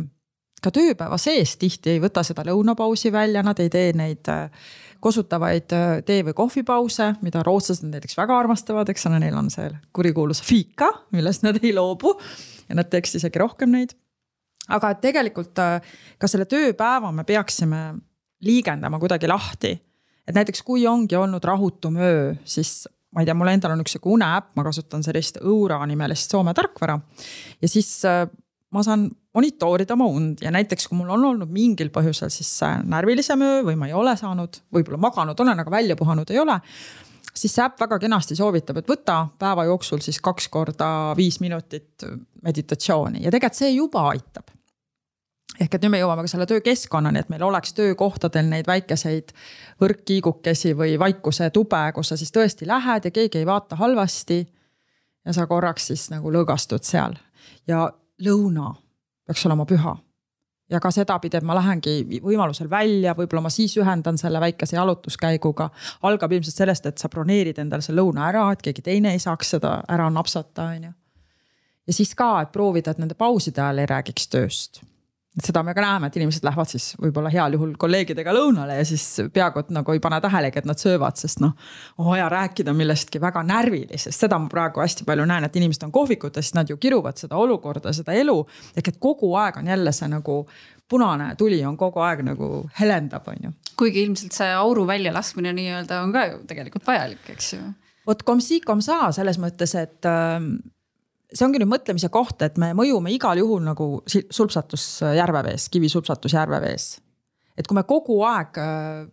[0.62, 4.50] ka tööpäeva sees tihti ei võta seda lõunapausi välja, nad ei tee neid äh,
[5.00, 5.70] kosutavaid
[6.06, 10.90] tee- või kohvipause, mida rootslased näiteks väga armastavad, eks ole, neil on see kurikuulus fika,
[11.14, 12.18] millest nad ei loobu.
[12.68, 13.94] ja nad teeks isegi rohkem neid.
[14.68, 15.54] aga et tegelikult
[16.20, 17.84] ka selle tööpäeva me peaksime
[18.46, 19.74] liigendama kuidagi lahti.
[20.28, 23.96] et näiteks, kui ongi olnud rahutum öö, siis ma ei tea, mul endal on üks
[23.96, 27.00] sihuke uneäpp, ma kasutan sellist Õura nimelist Soome tarkvara.
[27.62, 28.28] ja siis äh,
[28.72, 32.80] ma saan monitoorida oma und ja näiteks, kui mul on olnud mingil põhjusel siis äh,
[32.84, 36.60] närvilisem öö või ma ei ole saanud, võib-olla maganud olen, aga välja puhanud ei ole
[37.38, 42.06] siis see äpp väga kenasti soovitab, et võta päeva jooksul siis kaks korda viis minutit
[42.44, 44.57] meditatsiooni ja tegelikult see juba aitab
[45.62, 49.34] ehk et nüüd me jõuame ka selle töökeskkonnani, et meil oleks töökohtadel neid väikeseid
[49.82, 54.46] võrkkiigukesi või vaikuse tube, kus sa siis tõesti lähed ja keegi ei vaata halvasti.
[55.26, 57.18] ja sa korraks siis nagu lõõgastud seal
[57.68, 57.90] ja
[58.24, 58.76] lõuna
[59.28, 59.98] peaks olema püha
[60.70, 65.70] ja ka sedapidi, et ma lähengi võimalusel välja, võib-olla ma siis ühendan selle väikese jalutuskäiguga.
[66.04, 69.56] algab ilmselt sellest, et sa broneerid endale selle lõuna ära, et keegi teine ei saaks
[69.56, 70.92] seda ära napsata, on ju.
[71.88, 74.84] ja siis ka, et proovida, et nende pauside ajal ei räägiks tööst
[75.44, 79.04] seda me ka näeme, et inimesed lähevad siis võib-olla heal juhul kolleegidega lõunale ja siis
[79.34, 81.54] peaaegu et nagu ei pane tähelegi, et nad söövad, sest noh.
[81.98, 85.94] on vaja rääkida millestki väga närvilisest, seda ma praegu hästi palju näen, et inimesed on
[85.94, 88.38] kohvikutes, nad ju kiruvad seda olukorda, seda elu.
[88.76, 90.40] ehk et kogu aeg on jälle see nagu
[90.90, 93.52] punane tuli on kogu aeg nagu helendab, on ju.
[93.78, 97.62] kuigi ilmselt see auru väljalaskmine nii-öelda on ka ju tegelikult vajalik, eks ju.
[98.08, 100.58] vot comme si comme ça selles mõttes, et ähm,
[101.34, 104.88] see ongi nüüd mõtlemise koht, et me mõjume igal juhul nagu sulpsatus
[105.18, 106.88] järvevees, kivisulpsatus järvevees.
[107.58, 109.08] et kui me kogu aeg äh,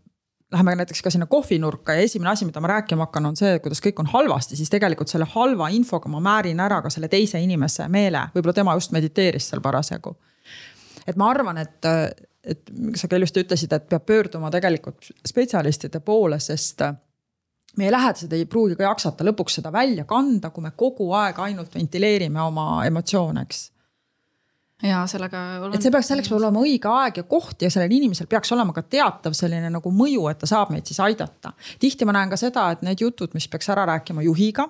[0.55, 3.83] läheme näiteks ka sinna kohvinurka ja esimene asi, mida ma rääkima hakkan, on see, kuidas
[3.83, 7.89] kõik on halvasti, siis tegelikult selle halva infoga ma määrin ära ka selle teise inimese
[7.89, 10.15] meele, võib-olla tema just mediteeris seal parasjagu.
[11.07, 11.91] et ma arvan, et,
[12.45, 16.85] et sa ka ilusti ütlesid, et peab pöörduma tegelikult spetsialistide poole, sest
[17.77, 21.75] meie lähedased ei pruugi ka jaksata lõpuks seda välja kanda, kui me kogu aeg ainult
[21.75, 23.65] ventileerime oma emotsioone, eks.
[24.85, 28.31] ja sellega et see peaks, selleks peab olema õige aeg ja koht ja sellel inimesel
[28.31, 31.55] peaks olema ka teatav selline nagu mõju, et ta saab meid siis aidata.
[31.83, 34.69] tihti ma näen ka seda, et need jutud, mis peaks ära rääkima juhiga.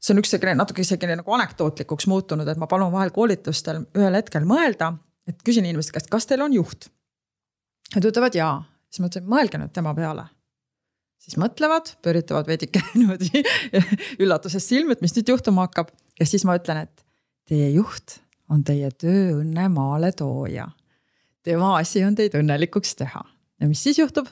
[0.00, 4.18] see on üks selline natuke isegi nagu anekdootlikuks muutunud, et ma palun vahel koolitustel ühel
[4.20, 4.94] hetkel mõelda,
[5.28, 6.90] et küsin inimeste käest, kas teil on juht?
[7.94, 10.28] Nad ütlevad jaa, siis ma ütlen, mõelge nüüd tema peale
[11.20, 13.44] siis mõtlevad, pööritavad veidike niimoodi
[14.22, 15.92] üllatusest silmi, et mis nüüd juhtuma hakkab.
[16.20, 17.06] ja siis ma ütlen, et
[17.50, 18.18] teie juht
[18.50, 20.68] on teie tööõnne maaletooja.
[21.46, 23.24] tema asi on teid õnnelikuks teha
[23.60, 24.28] ja mis siis juhtub?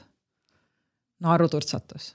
[1.19, 2.13] naeruturtsatus.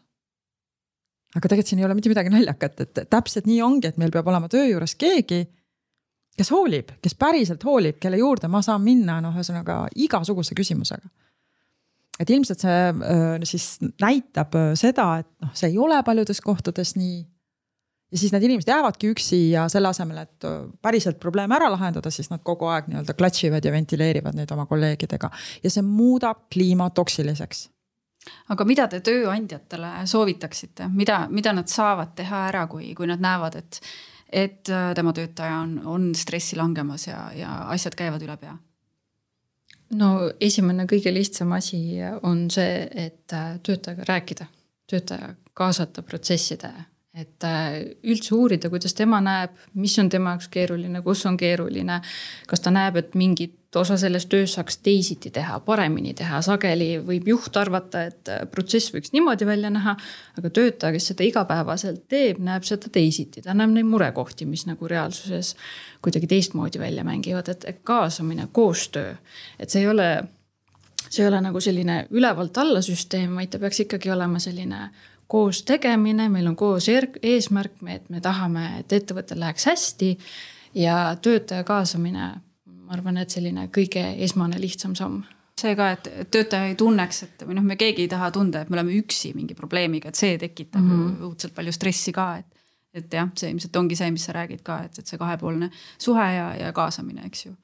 [1.35, 4.29] aga tegelikult siin ei ole mitte midagi naljakat, et täpselt nii ongi, et meil peab
[4.31, 5.45] olema töö juures keegi,
[6.37, 11.11] kes hoolib, kes päriselt hoolib, kelle juurde ma saan minna, noh, ühesõnaga igasuguse küsimusega
[12.21, 12.81] et ilmselt see
[13.51, 13.69] siis
[14.03, 17.25] näitab seda, et noh, see ei ole paljudes kohtades nii.
[18.15, 20.49] ja siis need inimesed jäävadki üksi ja selle asemel, et
[20.83, 25.31] päriselt probleeme ära lahendada, siis nad kogu aeg nii-öelda klatšivad ja ventileerivad neid oma kolleegidega
[25.65, 27.69] ja see muudab kliima toksiliseks
[28.53, 33.59] aga mida te tööandjatele soovitaksite, mida, mida nad saavad teha ära, kui, kui nad näevad,
[33.61, 33.81] et,
[34.33, 38.57] et tema töötaja on, on stressi langemas ja, ja asjad käivad üle pea?
[39.99, 41.81] No esimene kõige lihtsam asi
[42.23, 44.47] on see, et äh, töötajaga rääkida,
[44.91, 46.71] töötaja kaasata protsesside,
[47.15, 47.81] et äh,
[48.11, 52.01] üldse uurida, kuidas tema näeb, mis on tema jaoks keeruline, kus on keeruline.
[52.47, 57.29] kas ta näeb, et mingit osa sellest tööst saaks teisiti teha, paremini teha, sageli võib
[57.35, 59.97] juht arvata, et äh, protsess võiks niimoodi välja näha.
[60.39, 64.89] aga töötaja, kes seda igapäevaselt teeb, näeb seda teisiti, ta näeb neid murekohti, mis nagu
[64.89, 65.55] reaalsuses
[66.03, 69.15] kuidagi teistmoodi välja mängivad, et kaasamine, koostöö,
[69.59, 70.09] et see ei ole
[71.09, 74.89] see ei ole nagu selline ülevalt alla süsteem, vaid ta peaks ikkagi olema selline
[75.31, 80.11] koos tegemine, meil on koos eesmärk, et me tahame, et ettevõttel läheks hästi
[80.75, 82.33] ja töötaja kaasamine
[82.85, 85.23] ma arvan, et selline kõige esmane lihtsam samm
[85.61, 88.71] see ka, et töötaja ei tunneks, et või noh, me keegi ei taha tunda, et
[88.73, 91.29] me oleme üksi mingi probleemiga, et see tekitab mm -hmm.
[91.29, 92.51] õudselt palju stressi ka, et.
[92.95, 96.27] et jah, see ilmselt ongi see, mis sa räägid ka, et, et see kahepoolne suhe
[96.35, 97.55] ja, ja kaasamine, eks ju.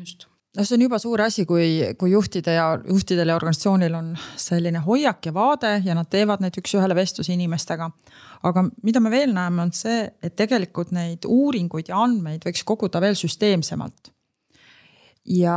[0.00, 4.12] just no see on juba suur asi, kui, kui juhtide ja juhtidel ja organisatsioonil on
[4.36, 7.90] selline hoiak ja vaade ja nad teevad neid üks-ühele vestlusi inimestega.
[8.42, 13.00] aga mida me veel näeme, on see, et tegelikult neid uuringuid ja andmeid võiks koguda
[13.00, 14.12] veel süsteemsemalt
[15.28, 15.56] ja,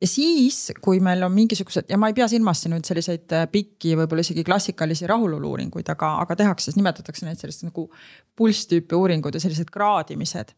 [0.00, 3.46] ja siis, kui meil on mingisugused ja ma ei pea silmas siin nüüd selliseid äh,
[3.52, 7.88] pikki, võib-olla isegi klassikalisi rahulolu uuringuid, aga, aga tehakse, nimetatakse neid sellist nagu
[8.36, 10.54] pulsstüüpi uuringud ja sellised kraadimised.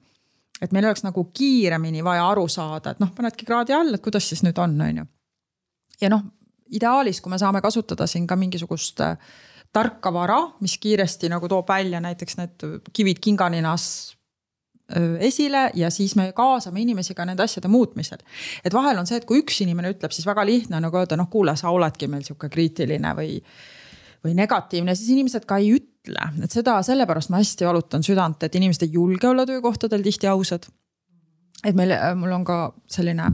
[0.62, 4.28] et meil oleks nagu kiiremini vaja aru saada, et noh, panedki kraadi all, et kuidas
[4.28, 5.09] siis nüüd on, on ju.
[6.00, 6.22] ja noh,
[6.70, 9.16] ideaalis, kui me saame kasutada siin ka mingisugust äh,
[9.72, 14.16] tarkvara, mis kiiresti nagu toob välja näiteks need kivid kinganinas
[15.20, 18.18] esile ja siis me kaasame inimesi ka nende asjade muutmisel.
[18.64, 21.16] et vahel on see, et kui üks inimene ütleb, siis väga lihtne on nagu öelda,
[21.16, 23.40] noh, kuule, sa oledki meil sihuke kriitiline või,
[24.24, 28.55] või negatiivne, siis inimesed ka ei ütle, et seda sellepärast ma hästi valutan südant, et
[28.55, 30.66] inimesed ei julge olla töökohtadel tihti ausad.
[31.64, 32.59] et meil, mul on ka
[32.90, 33.31] selline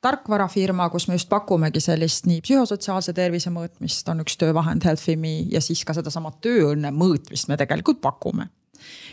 [0.00, 5.60] tarkvarafirma, kus me just pakumegi sellist nii psühhosotsiaalse tervise mõõtmist, on üks töövahend Healthfimi ja
[5.60, 8.46] siis ka sedasama tööõnne mõõtmist me tegelikult pakume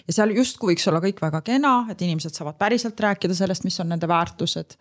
[0.08, 3.80] ja seal justkui võiks olla kõik väga kena, et inimesed saavad päriselt rääkida sellest, mis
[3.80, 4.78] on nende väärtused.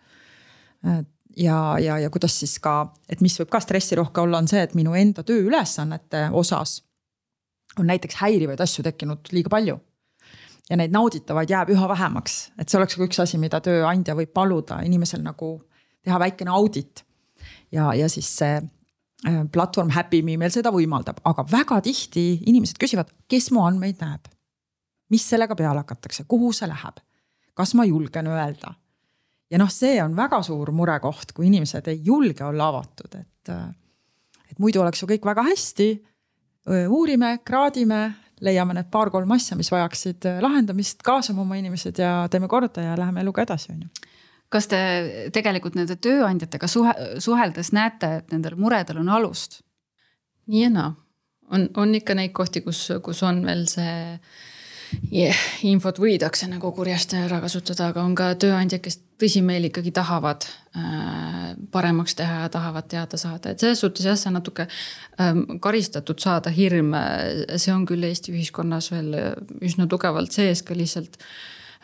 [1.37, 4.75] ja, ja, ja kuidas siis ka, et mis võib ka stressirohke olla, on see, et
[4.75, 6.81] minu enda tööülesannete osas
[7.79, 9.79] on näiteks häirivaid asju tekkinud liiga palju
[10.69, 14.31] ja neid nauditavaid jääb üha vähemaks, et see oleks ka üks asi, mida tööandja võib
[14.33, 15.57] paluda inimesel nagu
[16.05, 17.03] teha väikene audit.
[17.71, 22.79] ja, ja siis see äh, platvorm Happy Me meil seda võimaldab, aga väga tihti inimesed
[22.81, 24.34] küsivad, kes mu andmeid näeb
[25.09, 27.01] mis sellega peale hakatakse, kuhu see läheb?
[27.55, 28.73] kas ma julgen öelda?
[29.51, 33.53] ja noh, see on väga suur murekoht, kui inimesed ei julge olla avatud, et,
[34.49, 35.89] et muidu oleks ju kõik väga hästi.
[36.89, 38.01] uurime, kraadime,
[38.41, 43.21] leiame need paar-kolm asja, mis vajaksid lahendamist, kaasame oma inimesed ja teeme korda ja läheme
[43.21, 44.11] eluga edasi, on ju
[44.55, 44.79] kas te
[45.35, 49.61] tegelikult nende tööandjatega suhe, suheldes näete, et nendel muredel on alust?
[50.45, 50.91] nii ja naa,
[51.55, 53.95] on, on ikka neid kohti, kus, kus on veel see
[55.11, 60.47] yeah, infot võidakse nagu kurjasti ära kasutada, aga on ka tööandjad, kes tõsimeeli ikkagi tahavad
[60.75, 66.19] äh, paremaks teha ja tahavad teada saada, et selles suhtes jah, see natuke äh, karistatud
[66.23, 66.93] saada hirm,
[67.55, 69.13] see on küll Eesti ühiskonnas veel
[69.63, 71.29] üsna tugevalt sees ka lihtsalt äh,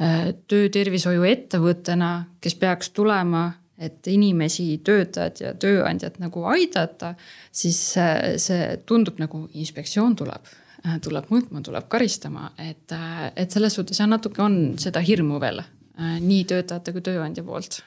[0.02, 2.08] Äh, töötervishoiuettevõttena,
[2.42, 7.12] kes peaks tulema, et inimesi, töötajad ja tööandjad nagu aidata,
[7.54, 10.48] siis äh, see tundub nagu inspektsioon tuleb.
[10.48, 10.61] äh,
[11.04, 12.94] tuleb mõõtma, tuleb karistama, et,
[13.36, 15.62] et selles suhtes jah, natuke on seda hirmu veel
[16.02, 17.82] nii töötajate kui tööandja poolt.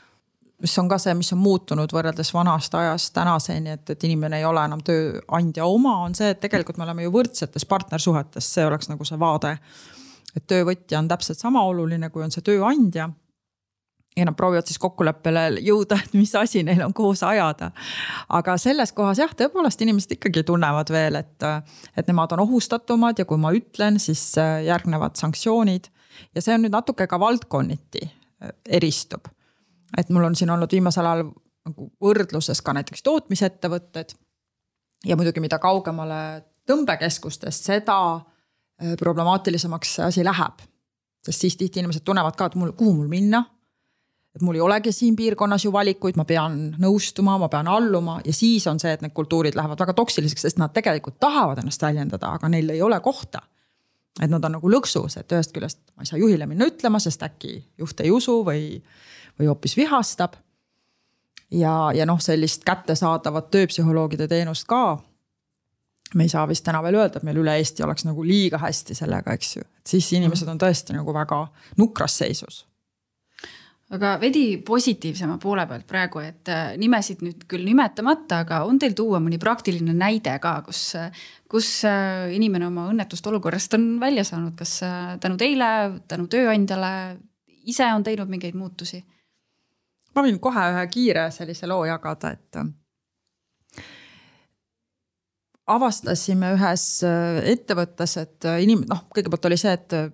[0.62, 4.46] Mis on ka see, mis on muutunud võrreldes vanast ajast tänaseni, et, et inimene ei
[4.46, 8.88] ole enam tööandja oma, on see, et tegelikult me oleme ju võrdsetes partnersuhetes, see oleks
[8.92, 9.56] nagu see vaade.
[10.34, 13.10] Et töövõtja on täpselt sama oluline, kui on see tööandja
[14.16, 17.70] ja nad proovivad siis kokkuleppele jõuda, et mis asi neil on koos ajada.
[18.28, 21.46] aga selles kohas jah, tõepoolest inimesed ikkagi tunnevad veel, et,
[21.96, 25.88] et nemad on ohustatumad ja kui ma ütlen, siis äh, järgnevad sanktsioonid.
[26.34, 29.26] ja see on nüüd natuke ka valdkonniti äh, eristub.
[29.98, 31.32] et mul on siin olnud viimasel ajal
[31.64, 34.14] nagu võrdluses ka näiteks tootmisettevõtted.
[35.06, 37.98] ja muidugi, mida kaugemale tõmbekeskustest, seda
[38.82, 40.62] Äh, problemaatilisemaks see asi läheb.
[41.24, 43.44] sest siis tihti inimesed tunnevad ka, et mul, kuhu mul minna.
[44.34, 48.34] Et mul ei olegi siin piirkonnas ju valikuid, ma pean nõustuma, ma pean alluma ja
[48.34, 52.34] siis on see, et need kultuurid lähevad väga toksiliseks, sest nad tegelikult tahavad ennast väljendada,
[52.38, 53.42] aga neil ei ole kohta.
[54.22, 57.22] et nad on nagu lõksus, et ühest küljest ma ei saa juhile minna ütlema, sest
[57.26, 58.82] äkki juht ei usu või,
[59.38, 60.36] või hoopis vihastab.
[61.50, 64.98] ja, ja noh, sellist kättesaadavat tööpsühholoogide teenust ka
[66.14, 68.94] me ei saa vist täna veel öelda, et meil üle Eesti oleks nagu liiga hästi
[68.94, 71.46] sellega, eks ju, et siis inimesed on tõesti nagu väga
[71.78, 72.64] nukras seisus
[73.92, 78.96] aga veidi positiivsema poole pealt praegu, et äh, nimesid nüüd küll nimetamata, aga on teil
[78.96, 80.94] tuua mõni praktiline näide ka, kus,
[81.50, 85.68] kus äh, inimene oma õnnetust olukorrast on välja saanud, kas äh, tänu teile,
[86.08, 86.94] tänu tööandjale,
[87.64, 89.04] ise on teinud mingeid muutusi?
[90.14, 92.62] ma võin kohe ühe kiire sellise loo jagada, et
[95.70, 100.10] avastasime ühes äh, ettevõttes, et äh, inim-, noh, kõigepealt oli see, et äh,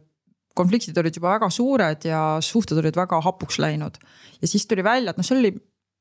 [0.61, 3.99] konfliktid olid juba väga suured ja suhted olid väga hapuks läinud.
[4.42, 5.55] ja siis tuli välja, et noh, seal oli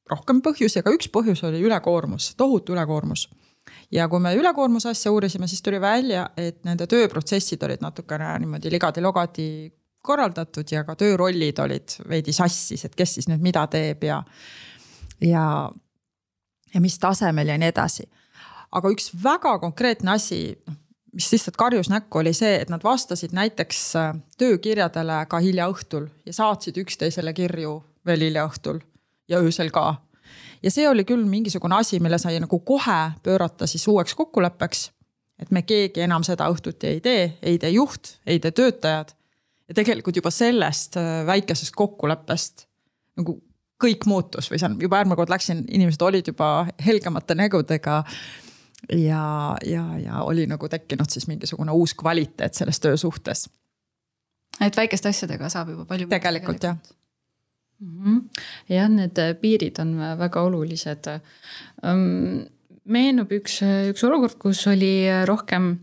[0.09, 3.27] rohkem põhjusi, aga üks põhjus oli ülekoormus, tohutu ülekoormus.
[3.91, 8.71] ja kui me ülekoormuse asja uurisime, siis tuli välja, et nende tööprotsessid olid natukene niimoodi
[8.73, 9.49] ligadi-logadi
[10.03, 14.23] korraldatud ja ka töörollid olid veidi sassis, et kes siis nüüd mida teeb ja,
[15.21, 15.43] ja,
[16.73, 18.07] ja mis tasemel ja nii edasi
[18.75, 20.77] aga üks väga konkreetne asi, noh
[21.13, 26.07] mis lihtsalt karjus näkku, oli see, et nad vastasid näiteks äh, töökirjadele ka hilja õhtul
[26.25, 28.81] ja saatsid üksteisele kirju veel hilja õhtul
[29.29, 30.01] ja öösel ka.
[30.63, 34.91] ja see oli küll mingisugune asi, mille sai nagu kohe pöörata siis uueks kokkuleppeks.
[35.39, 39.13] et me keegi enam seda õhtuti ei tee, ei tee juht, ei tee töötajad.
[39.67, 42.67] ja tegelikult juba sellest äh, väikesest kokkuleppest
[43.17, 43.41] nagu
[43.79, 48.03] kõik muutus või on juba järgmine kord läksin, inimesed olid juba helgemate nägudega
[48.87, 53.49] ja, ja, ja oli nagu tekkinud siis mingisugune uus kvaliteet selles töösuhtes.
[54.61, 56.07] et väikeste asjadega saab juba palju.
[56.07, 56.77] tegelikult jah
[57.79, 58.45] mm -hmm..
[58.69, 61.11] jah, need piirid on väga olulised
[61.83, 62.45] um,.
[62.89, 63.59] meenub üks,
[63.91, 65.77] üks olukord, kus oli rohkem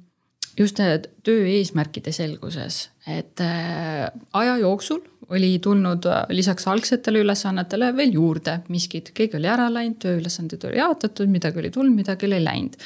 [0.59, 0.81] just
[1.23, 8.61] töö eesmärkide selguses, et äh, aja jooksul oli tulnud äh, lisaks algsetele ülesannetele veel juurde
[8.69, 12.77] miskit, keegi oli ära läinud, tööülesanded oli jaotatud, midagi oli tulnud, midagi oli läinud.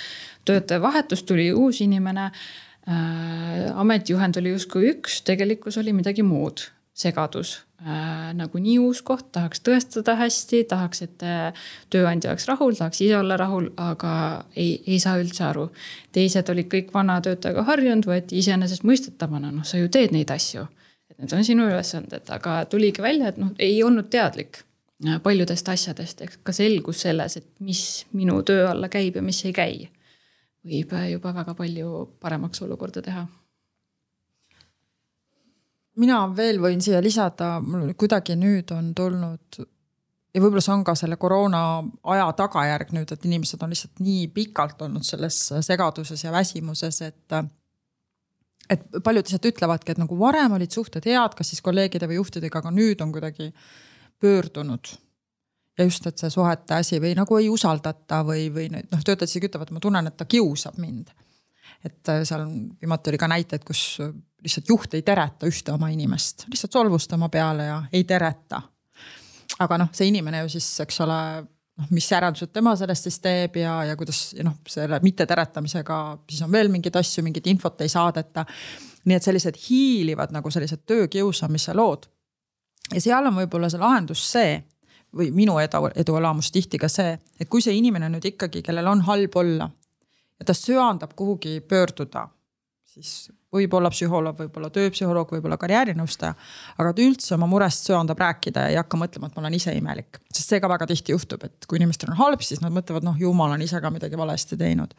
[0.45, 3.73] töötaja vahetus, tuli uus inimene äh,.
[3.77, 6.65] ametijuhend oli justkui üks, tegelikkus oli midagi muud,
[6.97, 8.33] segadus äh,.
[8.35, 13.37] nagunii uus koht, tahaks tõestada hästi, tahaks, et äh, tööandja oleks rahul, tahaks ise olla
[13.37, 14.17] rahul, aga
[14.57, 15.69] ei, ei saa üldse aru.
[16.13, 20.71] teised olid kõik vana töötajaga harjunud, võeti iseenesestmõistetavana, noh, sa ju teed neid asju
[21.21, 24.63] need on sinu ülesanded, aga tuligi välja, et noh, ei olnud teadlik
[25.07, 27.83] äh, paljudest asjadest, ehk ka selgus selles, et mis
[28.17, 29.91] minu töö alla käib ja mis ei käi.
[30.67, 33.27] võib äh, juba väga palju paremaks olukorda teha.
[36.01, 39.61] mina veel võin siia lisada, mul kuidagi nüüd on tulnud
[40.35, 41.61] ja võib-olla see on ka selle koroona
[42.15, 47.41] aja tagajärg nüüd, et inimesed on lihtsalt nii pikalt olnud selles segaduses ja väsimuses, et
[48.71, 52.63] et paljud lihtsalt ütlevadki, et nagu varem olid suhted head, kas siis kolleegide või juhtidega,
[52.63, 53.51] aga nüüd on kuidagi
[54.21, 54.93] pöördunud.
[55.79, 59.49] ja just, et see suhete asi või nagu ei usaldata või, või noh, töötajad isegi
[59.49, 61.11] ütlevad, ma tunnen, et ta kiusab mind.
[61.85, 62.45] et äh, seal
[62.81, 64.01] viimati oli ka näiteid, kus
[64.43, 68.63] lihtsalt juht ei tereta ühte oma inimest, lihtsalt solvus tema peale ja ei tereta.
[69.59, 71.21] aga noh, see inimene ju siis, eks ole
[71.81, 76.01] noh, mis järeldused tema sellest siis teeb ja, ja kuidas ja noh, selle mitteteretamisega
[76.31, 78.45] siis on veel mingeid asju, mingit infot ei saadeta.
[79.05, 82.07] nii et sellised hiilivad nagu sellised töökiusamise lood.
[82.95, 84.61] ja seal on võib-olla see lahendus see
[85.17, 89.01] või minu edu, eduelamus tihti ka see, et kui see inimene nüüd ikkagi, kellel on
[89.09, 89.71] halb olla
[90.39, 92.29] ja ta söandab kuhugi pöörduda,
[92.87, 96.35] siis võib-olla psühholoog, võib-olla tööpsühholoog, võib-olla karjäärinõustaja.
[96.79, 99.75] aga ta üldse oma murest söandab rääkida ja ei hakka mõtlema, et ma olen ise
[99.75, 100.21] imelik.
[100.33, 103.19] sest see ka väga tihti juhtub, et kui inimestel on halb, siis nad mõtlevad, noh
[103.19, 104.95] ju ma olen ise ka midagi valesti teinud.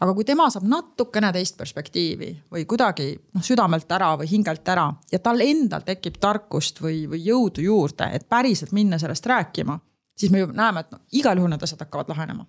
[0.00, 4.92] aga kui tema saab natukene teist perspektiivi või kuidagi noh südamelt ära või hingelt ära
[5.12, 9.78] ja tal endal tekib tarkust või, või jõudu juurde, et päriselt minna sellest rääkima,
[10.16, 12.46] siis me ju näeme, et no, igal juhul need asjad hakkavad lahenema.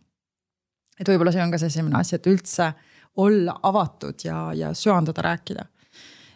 [0.99, 2.73] et võib-olla see on ka see esimene asi, et üldse
[3.17, 5.65] olla avatud ja, ja söandada rääkida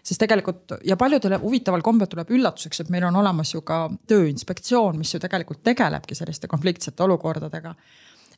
[0.07, 4.95] sest tegelikult ja paljudele huvitaval kombel tuleb üllatuseks, et meil on olemas ju ka tööinspektsioon,
[4.99, 7.73] mis ju tegelikult tegelebki selliste konfliktsete olukordadega.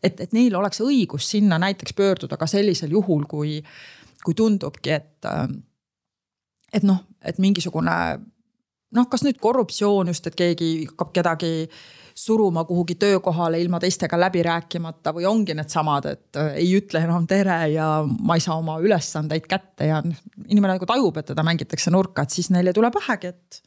[0.03, 3.59] et, et neil oleks õigus sinna näiteks pöörduda ka sellisel juhul, kui,
[4.23, 5.29] kui tundubki, et,
[6.73, 7.95] et noh, et mingisugune
[8.95, 11.53] noh, kas nüüd korruptsioon just, et keegi hakkab kedagi
[12.19, 17.27] suruma kuhugi töökohale ilma teistega läbi rääkimata või ongi needsamad, et äh, ei ütle enam
[17.27, 21.93] tere ja ma ei saa oma ülesandeid kätte ja inimene nagu tajub, et teda mängitakse
[21.95, 23.61] nurka, et siis neil ei tule pähegi, et.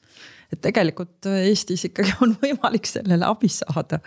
[0.52, 4.02] et tegelikult Eestis ikkagi on võimalik sellele abi saada.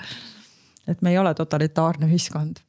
[0.88, 2.62] et me ei ole totalitaarne ühiskond.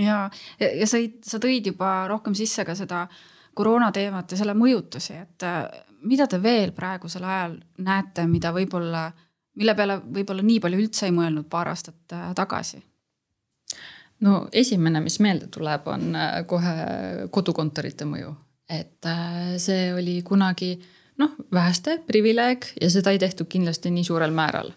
[0.00, 3.06] ja, ja sa, sa tõid juba rohkem sisse ka seda
[3.54, 5.68] koroona teemat ja selle mõjutusi, et äh,
[6.08, 9.10] mida te veel praegusel ajal näete, mida võib-olla
[9.58, 12.82] mille peale võib-olla nii palju üldse ei mõelnud paar aastat äh, tagasi?
[14.24, 16.74] no esimene, mis meelde tuleb, on äh, kohe
[17.34, 18.32] kodukontorite mõju,
[18.70, 20.74] et äh, see oli kunagi
[21.20, 24.72] noh, väheste privileeg ja seda ei tehtud kindlasti nii suurel määral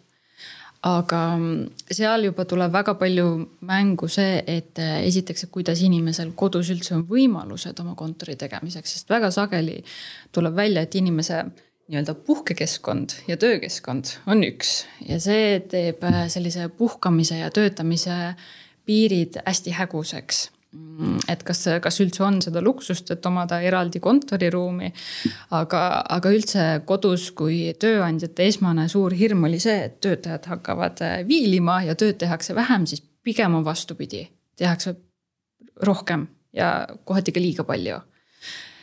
[0.88, 3.30] aga mm, seal juba tuleb väga palju
[3.66, 9.10] mängu see, et esiteks, et kuidas inimesel kodus üldse on võimalused oma kontori tegemiseks, sest
[9.10, 9.80] väga sageli
[10.32, 11.42] tuleb välja, et inimese
[11.88, 18.36] nii-öelda puhkekeskkond ja töökeskkond on üks ja see teeb äh, sellise puhkamise ja töötamise
[18.88, 20.42] piirid hästi häguseks
[20.76, 24.92] mm, et kas, kas üldse on seda luksust, et omada eraldi kontoriruumi.
[25.56, 25.84] aga,
[26.18, 31.82] aga üldse kodus, kui tööandjate esmane suur hirm oli see, et töötajad hakkavad äh, viilima
[31.88, 34.26] ja tööd tehakse vähem, siis pigem on vastupidi,
[34.60, 34.96] tehakse
[35.88, 38.04] rohkem ja kohati ka liiga palju.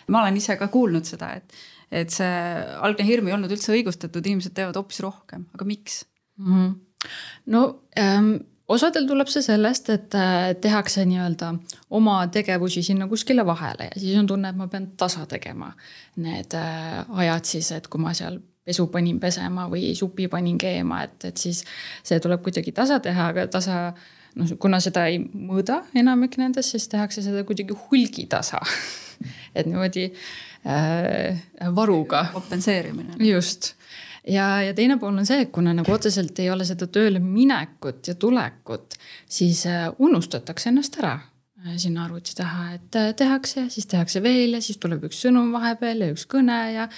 [0.08, 1.52] ma olen ise ka kuulnud seda, et
[1.94, 2.32] et see
[2.84, 6.02] algne hirm ei olnud üldse õigustatud, inimesed teevad hoopis rohkem, aga miks
[6.40, 6.50] mm?
[6.50, 6.74] -hmm.
[7.54, 7.64] no
[8.00, 8.34] ähm,
[8.68, 11.52] osadel tuleb see sellest, et äh, tehakse nii-öelda
[11.90, 15.72] oma tegevusi sinna kuskile vahele ja siis on tunne, et ma pean tasa tegema
[16.16, 21.02] need äh, ajad siis, et kui ma seal pesu panin pesema või supi panin keema,
[21.04, 21.62] et, et siis
[22.02, 23.78] see tuleb kuidagi tasa teha, aga tasa
[24.38, 28.62] noh, kuna seda ei mõõda enamik nendest, siis tehakse seda kuidagi hulgitasa
[29.56, 30.08] et niimoodi
[31.74, 32.26] varuga.
[32.32, 33.16] kompenseerimine.
[33.18, 33.74] just
[34.28, 38.08] ja, ja teine pool on see, et kuna nagu otseselt ei ole seda tööle minekut
[38.08, 38.98] ja tulekut,
[39.30, 44.56] siis äh, unustatakse ennast ära äh, sinna arvuti taha, et äh, tehakse siis tehakse veel
[44.56, 46.88] ja siis tuleb üks sõnum vahepeal ja üks kõne ja.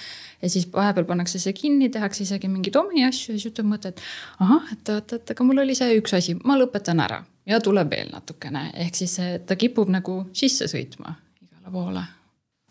[0.41, 3.93] ja siis vahepeal pannakse see kinni, tehakse isegi mingeid omi asju ja siis ütleb mõte,
[3.93, 4.03] et
[4.43, 7.91] ahah, et oot, et aga mul oli see üks asi, ma lõpetan ära ja tuleb
[7.91, 12.07] veel natukene, ehk siis ta kipub nagu sisse sõitma igale poole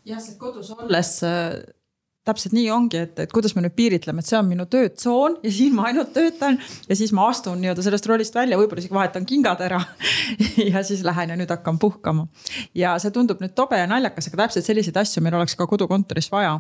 [0.07, 1.57] jah, sest kodus olles äh,
[2.27, 5.53] täpselt nii ongi, et, et kuidas me nüüd piiritleme, et see on minu töötsoon ja
[5.55, 9.27] siin ma ainult töötan ja siis ma astun nii-öelda sellest rollist välja, võib-olla isegi vahetan
[9.29, 9.79] kingad ära
[10.73, 12.27] ja siis lähen ja nüüd hakkan puhkama.
[12.75, 16.31] ja see tundub nüüd tobe ja naljakas, aga täpselt selliseid asju meil oleks ka kodukontoris
[16.35, 16.59] vaja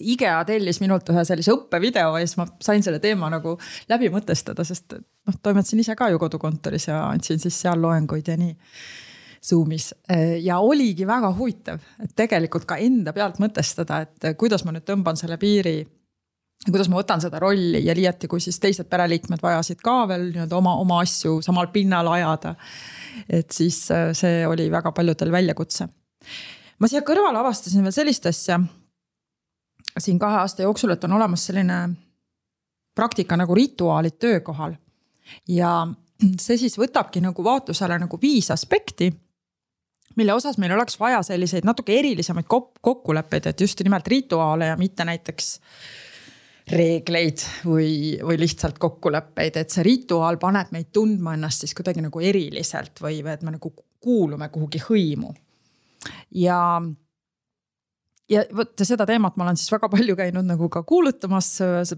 [0.00, 3.56] IKEA tellis minult ühe sellise õppevideo ja siis ma sain selle teema nagu
[3.92, 8.36] läbi mõtestada, sest noh, toimetasin ise ka ju kodukontoris ja andsin siis seal loenguid ja
[8.40, 8.54] nii
[9.44, 9.90] Zoom'is
[10.40, 15.18] ja oligi väga huvitav, et tegelikult ka enda pealt mõtestada, et kuidas ma nüüd tõmban
[15.20, 15.82] selle piiri.
[16.64, 20.56] kuidas ma võtan seda rolli ja liiati, kui siis teised pereliikmed vajasid ka veel nii-öelda
[20.56, 22.54] oma, oma asju samal pinnal ajada.
[23.28, 25.88] et siis äh, see oli väga paljudel väljakutse.
[26.78, 28.60] ma siia kõrvale avastasin veel sellist asja.
[29.98, 31.82] siin kahe aasta jooksul, et on olemas selline
[32.94, 34.74] praktika nagu rituaalid töökohal
[35.48, 35.86] ja
[36.40, 39.10] see siis võtabki nagu vaatlusele nagu viis aspekti
[40.16, 45.04] mille osas meil oleks vaja selliseid natuke erilisemaid kokkuleppeid, et just nimelt rituaale ja mitte
[45.04, 45.54] näiteks
[46.72, 52.22] reegleid või, või lihtsalt kokkuleppeid, et see rituaal paneb meid tundma ennast siis kuidagi nagu
[52.24, 53.72] eriliselt või, või et me nagu
[54.04, 55.34] kuulume kuhugi hõimu.
[56.40, 56.58] ja
[58.30, 61.50] ja vot seda teemat ma olen siis väga palju käinud nagu ka kuulutamas,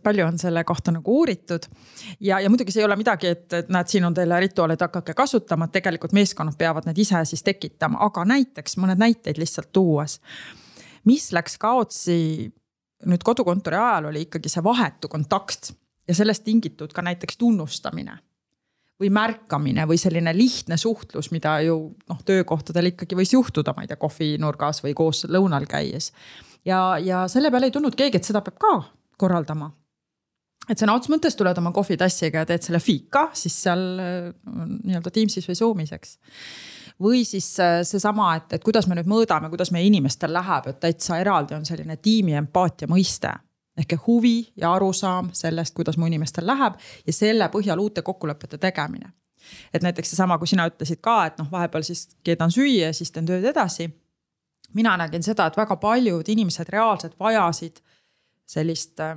[0.02, 1.68] palju on selle kohta nagu uuritud.
[2.20, 5.14] ja, ja muidugi see ei ole midagi, et, et näed, siin on teile rituaalid, hakake
[5.14, 10.20] kasutama, et tegelikult meeskonnad peavad need ise siis tekitama, aga näiteks mõned näiteid lihtsalt tuues.
[11.04, 12.18] mis läks kaotsi
[13.06, 15.72] nüüd kodukontori ajal oli ikkagi see vahetu kontakt
[16.08, 18.18] ja sellest tingitud ka näiteks tunnustamine
[19.00, 21.78] või märkamine või selline lihtne suhtlus, mida ju
[22.08, 26.12] noh, töökohtadel ikkagi võis juhtuda, ma ei tea, kohvinurgas või koos lõunal käies.
[26.64, 28.76] ja, ja selle peale ei tulnud keegi, et seda peab ka
[29.18, 29.70] korraldama.
[30.68, 35.48] et sõna otseses mõttes tuled oma kohvitassiga ja teed selle fika siis seal nii-öelda Teamsis
[35.48, 36.18] või Zoom'is, eks
[37.02, 40.80] või siis äh, seesama, et, et kuidas me nüüd mõõdame, kuidas meie inimestel läheb, et
[40.80, 43.34] täitsa eraldi on selline tiimi empaatia mõiste
[43.76, 49.12] ehk huvi ja arusaam sellest, kuidas mu inimestel läheb ja selle põhjal uute kokkulepete tegemine.
[49.74, 53.12] et näiteks seesama, kui sina ütlesid ka, et noh, vahepeal siis keedan süüa ja siis
[53.12, 53.90] teen tööd edasi.
[54.74, 57.80] mina nägin seda, et väga paljud inimesed reaalselt vajasid
[58.46, 59.16] sellist äh,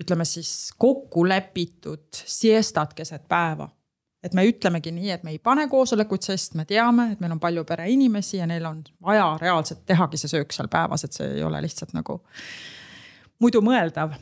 [0.00, 3.68] ütleme siis kokku lepitud siestat keset päeva
[4.22, 7.40] et me ütlemegi nii, et me ei pane koosolekuid, sest me teame, et meil on
[7.42, 11.42] palju pereinimesi ja neil on vaja reaalselt tehagi see söök seal päevas, et see ei
[11.46, 12.20] ole lihtsalt nagu
[13.42, 14.14] muidu mõeldav.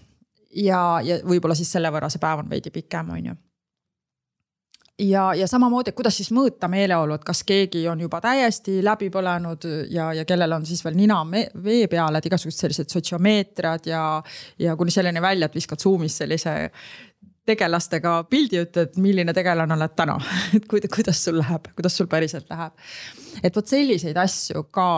[0.57, 3.37] ja, ja võib-olla siis selle võrra see päev on veidi pikem, on ju
[5.01, 9.11] ja, ja samamoodi, et kuidas siis mõõta meeleolu, et kas keegi on juba täiesti läbi
[9.13, 14.03] põlenud ja, ja kellel on siis veel nina vee peal, et igasugused sellised sotsiomeetriad ja,
[14.59, 16.57] ja kuni selleni välja, et viskad Zoom'is sellise
[17.47, 20.19] tegelastega pildi, ütled, milline tegelane oled täna
[20.57, 22.73] et kuidas sul läheb, kuidas sul päriselt läheb.
[23.43, 24.89] et vot selliseid asju ka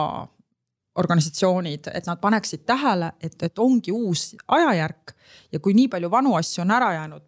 [0.95, 5.15] organisatsioonid, et nad paneksid tähele, et, et ongi uus ajajärk
[5.51, 7.23] ja kui nii palju vanu asju on ära jäänud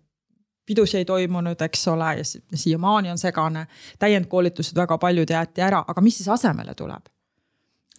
[0.65, 2.23] pidusi ei toimunud, eks ole, ja
[2.57, 3.67] siiamaani on segane.
[3.99, 7.05] täiendkoolitused väga paljud jäeti ära, aga mis siis asemele tuleb?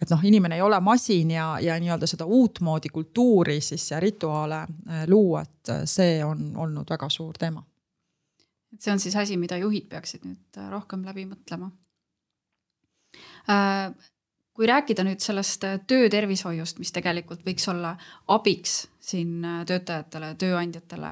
[0.01, 4.59] Et noh, inimene ei ole masin ja, ja nii-öelda seda uutmoodi kultuuri siis ja rituaale
[4.61, 7.63] äh, luua, et äh, see on olnud väga suur teema.
[8.73, 11.71] et see on siis asi, mida juhid peaksid nüüd äh, rohkem läbi mõtlema.
[14.53, 17.93] kui rääkida nüüd sellest töötervishoiust, mis tegelikult võiks olla
[18.27, 21.11] abiks siin töötajatele, tööandjatele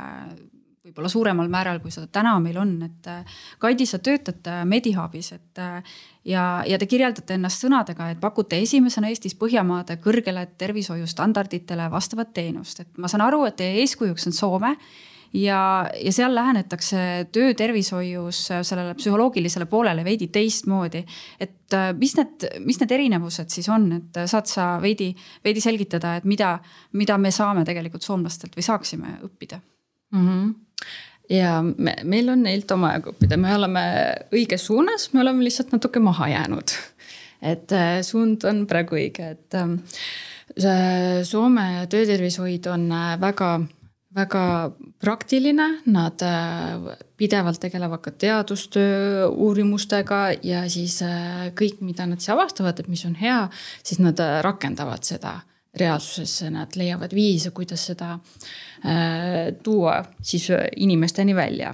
[0.85, 5.31] võib-olla suuremal määral, kui seda täna meil on, et äh, Kaidi, sa töötad äh, Medihubis,
[5.33, 5.95] et äh,
[6.29, 12.83] ja, ja te kirjeldate ennast sõnadega, et pakute esimesena Eestis Põhjamaade kõrgele tervishoiustandarditele vastavat teenust,
[12.83, 14.75] et ma saan aru, et teie eeskujuks on Soome
[15.33, 15.59] ja,
[15.89, 16.99] ja seal lähenetakse
[17.33, 21.01] töötervishoius sellele psühholoogilisele poolele veidi teistmoodi.
[21.39, 25.09] et mis need, mis need erinevused siis on, et saad sa veidi,
[25.43, 26.59] veidi selgitada, et mida,
[26.93, 29.59] mida me saame tegelikult soomlastelt või saaksime õppida
[30.13, 30.27] mm?
[30.27, 30.53] -hmm
[31.29, 33.85] ja me, meil on neilt omajagu õppida, me oleme
[34.35, 36.75] õiges suunas, me oleme lihtsalt natuke maha jäänud.
[37.41, 39.79] et äh, suund on praegu õige, et ähm,
[41.25, 43.57] Soome töötervishoid on äh, väga
[44.15, 44.71] väga
[45.03, 51.01] praktiline, nad äh, pidevalt tegelevad ka teadustöö uurimustega ja siis
[51.59, 53.41] kõik, mida nad siis avastavad, et mis on hea,
[53.83, 55.41] siis nad rakendavad seda
[55.75, 58.47] reaalsusesse, nad leiavad viise, kuidas seda äh,
[59.63, 61.73] tuua siis äh, inimesteni välja.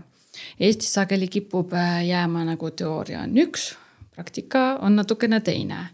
[0.59, 3.73] Eestis sageli kipub äh, jääma nagu teooria on üks,
[4.15, 5.89] praktika on natukene teine.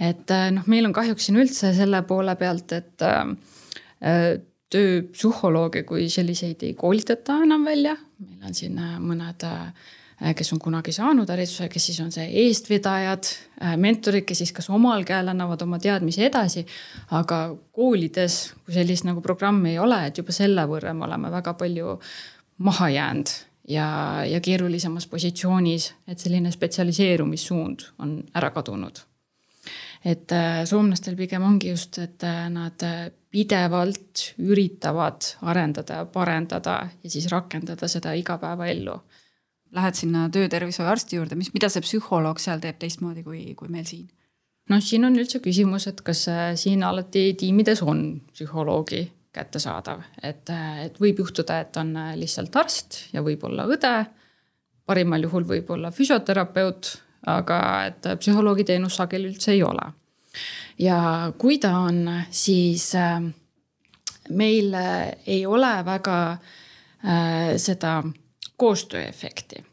[0.00, 4.36] et äh, noh, meil on kahjuks siin üldse selle poole pealt, et äh,
[4.70, 9.99] tööpsühholooge kui selliseid ei koolitata enam välja, meil on siin mõned äh, Äh,
[10.36, 13.28] kes on kunagi saanud hariduse, kes siis on see eestvedajad,
[13.64, 16.66] äh, mentorid, kes siis kas omal käel annavad oma teadmisi edasi.
[17.10, 21.54] aga koolides, kui sellist nagu programmi ei ole, et juba selle võrra me oleme väga
[21.54, 21.98] palju
[22.58, 23.32] maha jäänud
[23.68, 23.86] ja,
[24.28, 29.00] ja keerulisemas positsioonis, et selline spetsialiseerumissuund on ära kadunud.
[30.04, 32.84] et äh, soomlastel pigem ongi just, et nad
[33.30, 39.00] pidevalt üritavad arendada ja parendada ja siis rakendada seda igapäevaellu
[39.76, 44.08] lähed sinna töötervishoiuarsti juurde, mis, mida see psühholoog seal teeb teistmoodi kui, kui meil siin?
[44.70, 48.04] noh, siin on üldse küsimus, et kas äh, siin alati tiimides on
[48.34, 49.04] psühholoogi
[49.34, 53.94] kättesaadav, et, äh, et võib juhtuda, et on äh, lihtsalt arst ja võib-olla õde.
[54.90, 56.88] parimal juhul võib-olla füsioterapeut,
[57.30, 59.92] aga et psühholoogi teenus sageli üldse ei ole.
[60.78, 62.92] ja kui ta on, siis
[64.30, 64.74] meil
[65.26, 66.16] ei ole väga
[67.58, 68.02] seda
[68.60, 69.64] koostööefekti.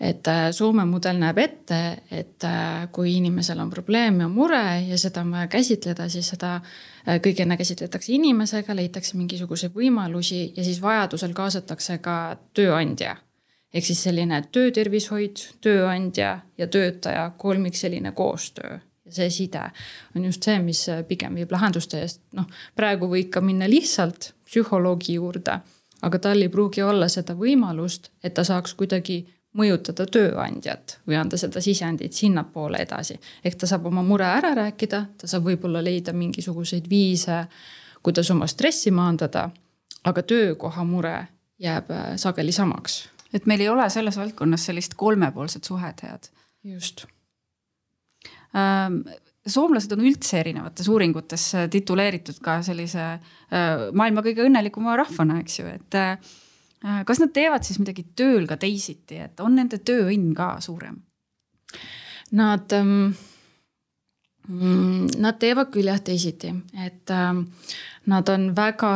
[0.00, 1.78] et äh, Soome mudel näeb ette,
[2.10, 6.54] et äh, kui inimesel on probleem ja mure ja seda on vaja käsitleda, siis seda
[6.56, 12.16] äh, kõik enne käsitletakse inimesega, leitakse mingisuguseid võimalusi ja siis vajadusel kaasatakse ka
[12.56, 13.16] tööandja.
[13.74, 19.70] ehk siis selline töötervishoid, tööandja ja töötaja kolmik selline koostöö ja see side
[20.16, 25.20] on just see, mis pigem viib lahenduste eest, noh praegu võib ka minna lihtsalt psühholoogi
[25.20, 25.60] juurde,
[26.02, 29.22] aga tal ei pruugi olla seda võimalust, et ta saaks kuidagi
[29.56, 33.18] mõjutada tööandjat või anda seda sisendit sinnapoole edasi.
[33.44, 37.46] ehk ta saab oma mure ära rääkida, ta saab võib-olla leida mingisuguseid viise,
[38.02, 39.50] kuidas oma stressi maandada,
[40.04, 41.16] aga töökoha mure
[41.58, 43.08] jääb äh, sageli samaks.
[43.32, 46.28] et meil ei ole selles valdkonnas sellist kolmepoolset suhet head.
[46.64, 47.06] just
[49.46, 55.70] soomlased on üldse erinevates uuringutes tituleeritud ka sellise äh, maailma kõige õnnelikuma rahvana, eks ju,
[55.70, 56.16] et äh,
[56.84, 61.00] Äh, kas nad teevad siis midagi tööl ka teisiti, et on nende tööõnn ka suurem?
[62.36, 63.14] Nad ähm,,
[64.46, 66.52] nad teevad küll jah teisiti,
[66.84, 67.46] et ähm,
[68.12, 68.92] nad on väga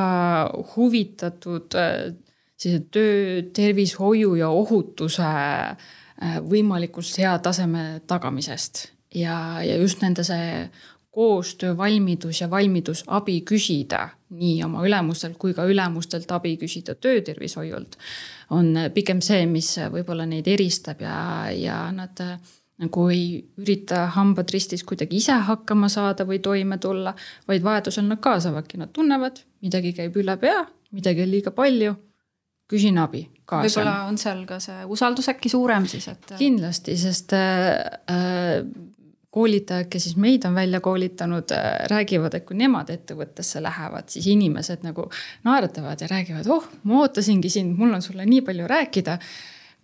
[0.75, 2.13] huvitatud äh,
[2.61, 10.71] sellise töö, tervishoiu ja ohutuse äh, võimalikult hea taseme tagamisest ja, ja just nende see
[11.11, 17.97] koostöövalmidus ja valmidus abi küsida nii oma ülemustelt kui ka ülemustelt abi küsida töötervishoiult.
[18.51, 22.23] on pigem see, mis võib-olla neid eristab ja, ja nad
[22.81, 27.13] nagu ei ürita hambad ristis kuidagi ise hakkama saada või toime tulla,
[27.49, 30.63] vaid vajadusel nad kaasavadki, nad tunnevad, midagi käib üle pea,
[30.97, 31.97] midagi on liiga palju.
[32.71, 36.37] küsin abi, võib-olla on seal ka see usaldus äkki suurem siis, et.
[36.39, 38.61] kindlasti, sest äh,
[39.31, 44.27] koolitajad, kes siis meid on välja koolitanud, äh, räägivad, et kui nemad ettevõttesse lähevad, siis
[44.27, 45.07] inimesed nagu
[45.47, 49.19] naeratavad ja räägivad, oh, ma ootasingi sind, mul on sulle nii palju rääkida.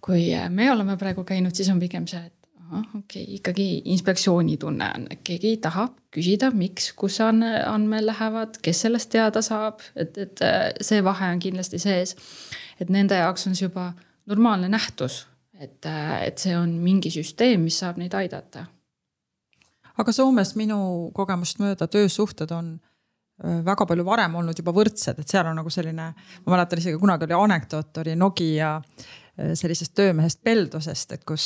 [0.06, 3.82] kui äh, me oleme praegu käinud, siis on pigem see, et ahah, okei okay,, ikkagi
[3.84, 10.18] inspektsioonitunne on, et keegi tahab küsida, miks, kus andmed lähevad, kes sellest teada saab, et,
[10.18, 12.16] et äh, see vahe on kindlasti sees.
[12.80, 13.92] et nende jaoks on see juba
[14.26, 15.26] normaalne nähtus,
[15.60, 15.86] et,
[16.26, 18.66] et see on mingi süsteem, mis saab neid aidata
[19.96, 20.78] aga Soomes minu
[21.14, 22.76] kogemust mööda töösuhted on
[23.36, 26.08] väga palju varem olnud juba võrdsed, et seal on nagu selline,
[26.46, 28.78] ma mäletan isegi kunagi oli anekdoot, oli Nokia
[29.36, 31.44] sellisest töömehest Peldosest, et kus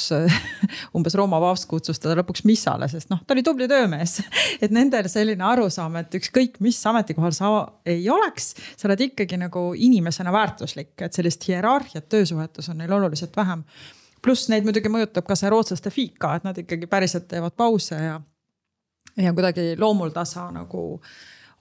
[0.96, 4.20] umbes Rooma paavst kutsus teda lõpuks missale, sest noh, ta oli tubli töömees.
[4.62, 7.50] et nendel selline arusaam, et ükskõik mis ametikohal sa
[7.88, 13.34] ei oleks, sa oled ikkagi nagu inimesena väärtuslik, et sellist hierarhiat töösuhetes on neil oluliselt
[13.36, 13.66] vähem.
[14.22, 18.20] pluss neid muidugi mõjutab ka see rootslaste fika, et nad ikkagi päriselt teevad pause ja
[19.16, 21.00] ja kuidagi loomuldasa nagu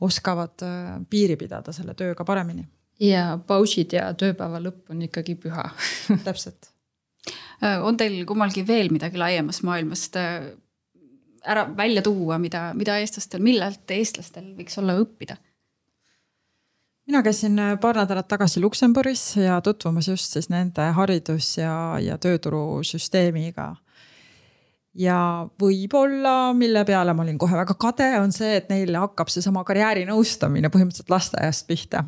[0.02, 2.66] oskavad äh, piiri pidada selle tööga paremini.
[3.00, 5.70] ja pausid ja tööpäeva lõpp on ikkagi püha
[6.28, 6.72] täpselt.
[7.64, 10.50] Äh, on teil kummalgi veel midagi laiemast maailmast äh,
[11.44, 15.38] ära välja tuua, mida, mida eestlastel, millelt eestlastel võiks olla õppida?
[17.10, 23.72] mina käisin paar nädalat tagasi Luksemburgis ja tutvumas just siis nende haridus ja, ja tööturusüsteemiga
[24.98, 29.64] ja võib-olla, mille peale ma olin kohe väga kade, on see, et neil hakkab seesama
[29.68, 32.04] karjäärinõustamine põhimõtteliselt lasteaiast pihta.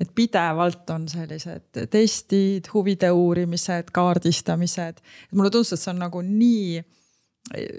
[0.00, 5.02] et pidevalt on sellised testid, huvide uurimised, kaardistamised.
[5.32, 6.80] mulle tundus, et see on nagu nii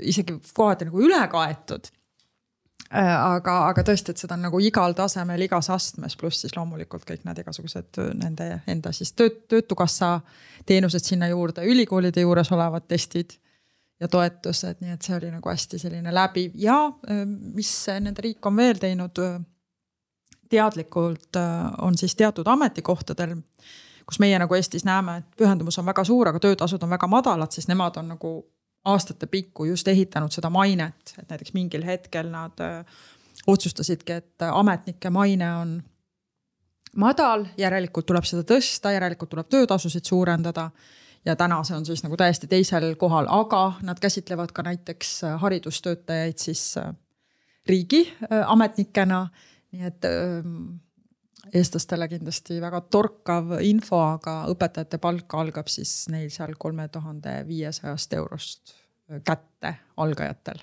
[0.02, 1.90] isegi kohati nagu üle kaetud
[2.92, 7.24] aga, aga tõesti, et seda on nagu igal tasemel, igas astmes, pluss siis loomulikult kõik
[7.28, 10.20] need igasugused nende enda siis tööt-, töötukassa
[10.68, 13.38] teenused sinna juurde, ülikoolide juures olevad testid
[14.02, 16.56] ja toetused, nii et see oli nagu hästi selline läbiv.
[16.60, 19.38] Ja äh, mis nende riik on veel teinud äh,
[20.50, 23.36] teadlikult äh, on siis teatud ametikohtadel,
[24.06, 27.54] kus meie nagu Eestis näeme, et pühendumus on väga suur, aga töötasud on väga madalad,
[27.54, 28.34] siis nemad on nagu
[28.86, 32.58] aastate pikku just ehitanud seda mainet, et näiteks mingil hetkel nad
[33.48, 35.76] otsustasidki, et ametnike maine on
[36.98, 40.72] madal, järelikult tuleb seda tõsta, järelikult tuleb töötasusid suurendada
[41.26, 45.40] ja täna see on siis nagu täiesti teisel kohal, aga nad käsitlevad ka näiteks äh,
[45.42, 46.94] haridustöötajaid siis äh,
[47.70, 49.22] riigiametnikena.
[49.22, 50.56] Äh, nii et ähm,
[51.54, 58.14] eestlastele kindlasti väga torkav info, aga õpetajate palk algab siis neil seal kolme tuhande viiesajast
[58.20, 58.76] eurost
[59.24, 60.60] kätte algajatel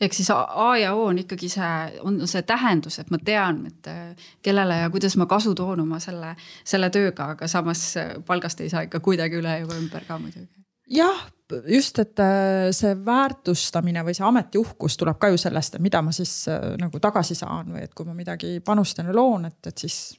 [0.00, 3.90] ehk siis A ja O on ikkagi see, on see tähendus, et ma tean, et
[3.90, 6.34] äh, kellele ja kuidas ma kasu toon oma selle,
[6.64, 10.50] selle tööga, aga samas äh, palgast ei saa ikka kuidagi üle ega ümber ka muidugi.
[10.90, 11.22] jah,
[11.70, 16.12] just, et äh, see väärtustamine või see ametiuhkus tuleb ka ju sellest, et mida ma
[16.12, 16.44] siis
[16.80, 20.18] nagu tagasi saan või et kui ma midagi panustan ja loon, et, et siis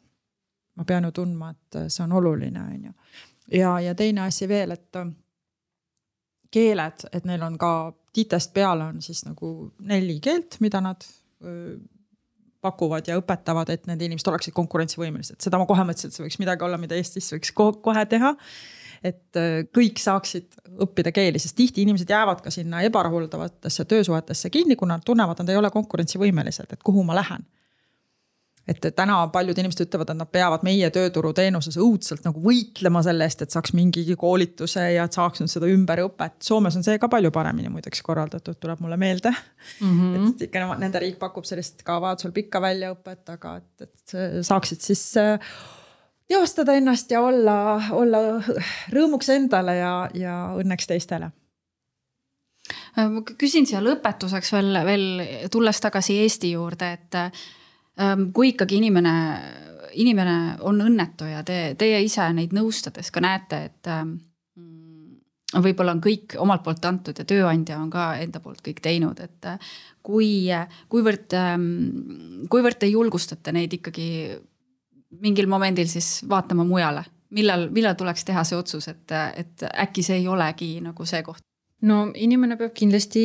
[0.76, 2.98] ma pean ju tundma, et see on oluline, on ju.
[3.60, 5.04] ja, ja teine asi veel, et
[6.56, 7.72] keeled, et neil on ka
[8.16, 9.52] TITE-st peale on siis nagu
[9.84, 11.04] neli keelt, mida nad
[11.44, 11.76] öö,
[12.66, 16.40] pakuvad ja õpetavad, et need inimesed oleksid konkurentsivõimelised, seda ma kohe mõtlesin, et see võiks
[16.42, 18.34] midagi olla, mida Eestis võiks kohe teha.
[19.06, 19.38] Et
[19.76, 25.06] kõik saaksid õppida keeli, sest tihti inimesed jäävad ka sinna ebarahuldavatesse töösuhetesse kinni, kuna nad
[25.06, 27.46] tunnevad, nad ei ole konkurentsivõimelised, et kuhu ma lähen
[28.68, 33.44] et täna paljud inimesed ütlevad, et nad peavad meie tööturuteenuses õudselt nagu võitlema selle eest,
[33.46, 36.40] et saaks mingigi koolituse ja et saaks nüüd seda ümberõpet.
[36.46, 39.94] Soomes on see ka palju paremini muideks korraldatud, tuleb mulle meelde mm.
[39.94, 40.28] -hmm.
[40.34, 45.04] et ikka nende riik pakub sellist ka vajadusel pikka väljaõpet, aga et, et saaksid siis
[45.22, 45.54] äh,
[46.28, 47.58] teostada ennast ja olla,
[47.94, 48.22] olla
[48.94, 51.30] rõõmuks endale ja, ja õnneks teistele
[52.96, 55.06] ma küsin siia lõpetuseks veel, veel
[55.54, 57.18] tulles tagasi Eesti juurde, et
[58.36, 59.16] kui ikkagi inimene,
[60.02, 60.38] inimene
[60.68, 64.18] on õnnetu ja te, teie ise neid nõustades ka näete, et ähm,
[65.64, 69.48] võib-olla on kõik omalt poolt antud ja tööandja on ka enda poolt kõik teinud, et
[69.48, 69.72] äh,
[70.04, 70.50] kui,
[70.92, 71.70] kuivõrd, ähm,
[72.52, 74.10] kuivõrd te julgustate neid ikkagi
[75.24, 80.20] mingil momendil siis vaatama mujale, millal, millal tuleks teha see otsus, et, et äkki see
[80.22, 81.44] ei olegi nagu see koht?
[81.86, 83.24] no inimene peab kindlasti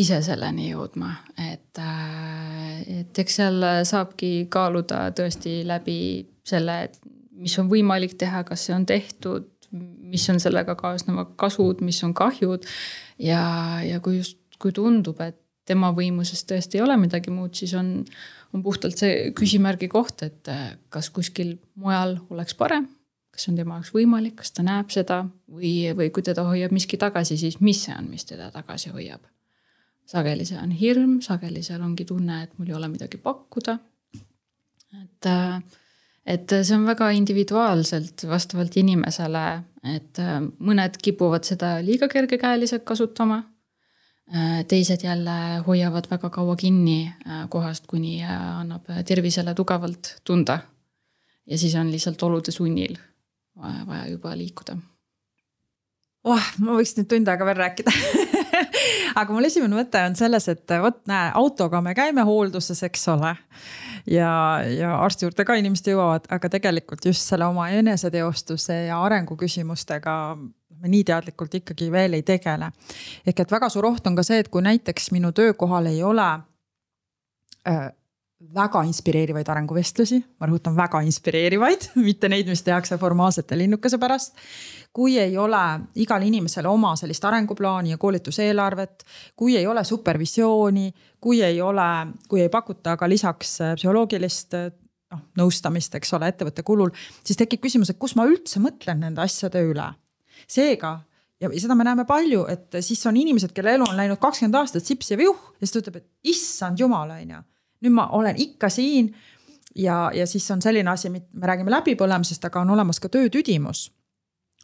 [0.00, 1.10] ise selleni jõudma,
[1.50, 5.98] et, äh, et eks seal saabki kaaluda tõesti läbi
[6.46, 6.98] selle, et
[7.34, 12.14] mis on võimalik teha, kas see on tehtud, mis on sellega kaasnevad kasud, mis on
[12.14, 12.66] kahjud.
[13.18, 13.44] ja,
[13.82, 18.04] ja kui just, kui tundub, et tema võimuses tõesti ei ole midagi muud, siis on,
[18.54, 20.52] on puhtalt see küsimärgi koht, et
[20.92, 22.86] kas kuskil mujal oleks parem
[23.34, 26.74] kas see on tema jaoks võimalik, kas ta näeb seda või, või kui teda hoiab
[26.74, 29.24] miski tagasi, siis mis see on, mis teda tagasi hoiab.
[30.06, 33.78] Sageli see on hirm, sageli seal ongi tunne, et mul ei ole midagi pakkuda.
[35.02, 35.30] et,
[36.26, 39.46] et see on väga individuaalselt vastavalt inimesele,
[39.94, 40.20] et
[40.58, 43.42] mõned kipuvad seda liiga kergekäeliselt kasutama.
[44.68, 47.12] teised jälle hoiavad väga kaua kinni
[47.52, 50.58] kohast, kuni annab tervisele tugevalt tunda
[51.46, 52.96] ja siis on lihtsalt olude sunnil
[53.86, 54.76] vaja juba liikuda
[56.24, 56.46] oh,.
[56.58, 57.92] ma võiks nüüd tund aega veel rääkida
[59.20, 63.34] aga mul esimene mõte on selles, et vot näe, autoga me käime hoolduses, eks ole.
[64.10, 64.32] ja,
[64.68, 70.36] ja arsti juurde ka inimesed jõuavad, aga tegelikult just selle oma eneseteostuse ja arengu küsimustega
[70.84, 72.70] me nii teadlikult ikkagi veel ei tegele.
[73.26, 76.30] ehk et väga suur oht on ka see, et kui näiteks minu töökohal ei ole
[77.68, 77.88] äh,
[78.54, 84.34] väga inspireerivaid arenguvestlusi, ma rõhutan väga inspireerivaid, mitte neid, mis tehakse formaalsete linnukese pärast.
[84.94, 85.60] kui ei ole
[85.98, 89.04] igal inimesel oma sellist arenguplaani ja koolituseelarvet,
[89.36, 91.88] kui ei ole supervisiooni, kui ei ole,
[92.28, 94.68] kui ei pakuta ka lisaks äh, psühholoogilist äh,
[95.10, 96.90] noh nõustamist, eks ole, ettevõtte kulul,
[97.24, 99.88] siis tekib küsimus, et kus ma üldse mõtlen nende asjade üle.
[100.46, 101.00] seega
[101.40, 104.84] ja seda me näeme palju, et siis on inimesed, kelle elu on läinud kakskümmend aastat
[104.84, 107.42] sips ja viuh ja siis ta ütleb, et issand jumal, on ju
[107.84, 109.14] nüüd ma olen ikka siin.
[109.74, 113.90] ja, ja siis on selline asi, me räägime läbipõlemisest, aga on olemas ka töötüdimus.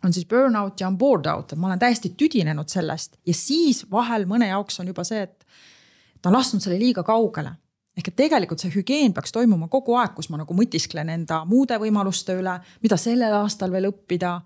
[0.04, 3.84] on siis burnout ja on bored out, et ma olen täiesti tüdinenud sellest ja siis
[3.90, 5.46] vahel mõne jaoks on juba see, et
[6.22, 7.52] ta on lasknud selle liiga kaugele
[8.00, 11.76] ehk et tegelikult see hügieen peaks toimuma kogu aeg, kus ma nagu mõtisklen enda muude
[11.82, 14.38] võimaluste üle, mida sellel aastal veel õppida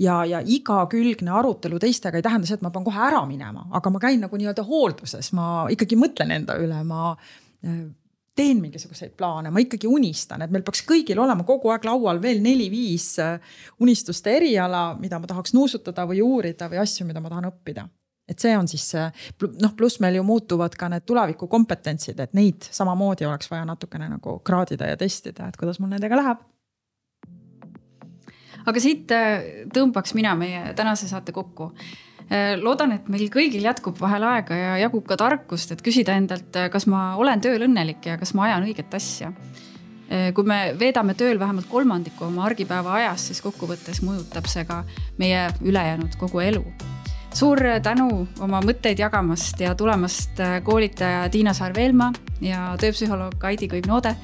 [0.00, 3.92] ja, ja igakülgne arutelu teistega ei tähenda seda, et ma pean kohe ära minema, aga
[3.94, 7.14] ma käin nagu nii-öelda hoolduses, ma ikkagi mõtlen enda üle, ma
[8.34, 12.40] teen mingisuguseid plaane, ma ikkagi unistan, et meil peaks kõigil olema kogu aeg laual veel
[12.42, 17.50] neli-viis äh, unistuste eriala, mida ma tahaks nuusutada või uurida või asju, mida ma tahan
[17.52, 17.86] õppida.
[18.28, 18.88] et see on siis
[19.60, 24.38] noh, pluss meil ju muutuvad ka need tulevikukompetentsid, et neid samamoodi oleks vaja natukene nagu
[24.40, 26.42] kraadida ja testida, et kuidas mul nendega läheb.
[28.64, 31.70] Aga siit äh, tõmbaks mina meie tänase saate kokku.
[31.74, 32.13] Äh,
[32.62, 36.70] loodan, et meil kõigil jätkub vahel aega ja jagub ka tarkust, et küsida endalt, äh,
[36.72, 39.32] kas ma olen tööl õnnelik ja kas ma ajan õiget asja.
[40.08, 44.82] Äh, kui me veedame tööl vähemalt kolmandiku oma argipäeva ajast, siis kokkuvõttes mõjutab see ka
[45.18, 46.64] meie ülejäänud kogu elu.
[47.34, 54.14] suur tänu oma mõtteid jagamast ja tulemast koolitaja Tiina Saar-Veelma ja tööpsühholoog Kaidi Kõiv-Noode.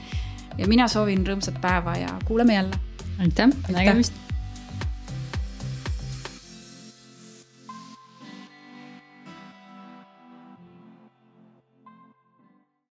[0.58, 2.76] ja mina soovin rõõmsat päeva ja kuuleme jälle.
[3.18, 4.29] aitäh, nägemist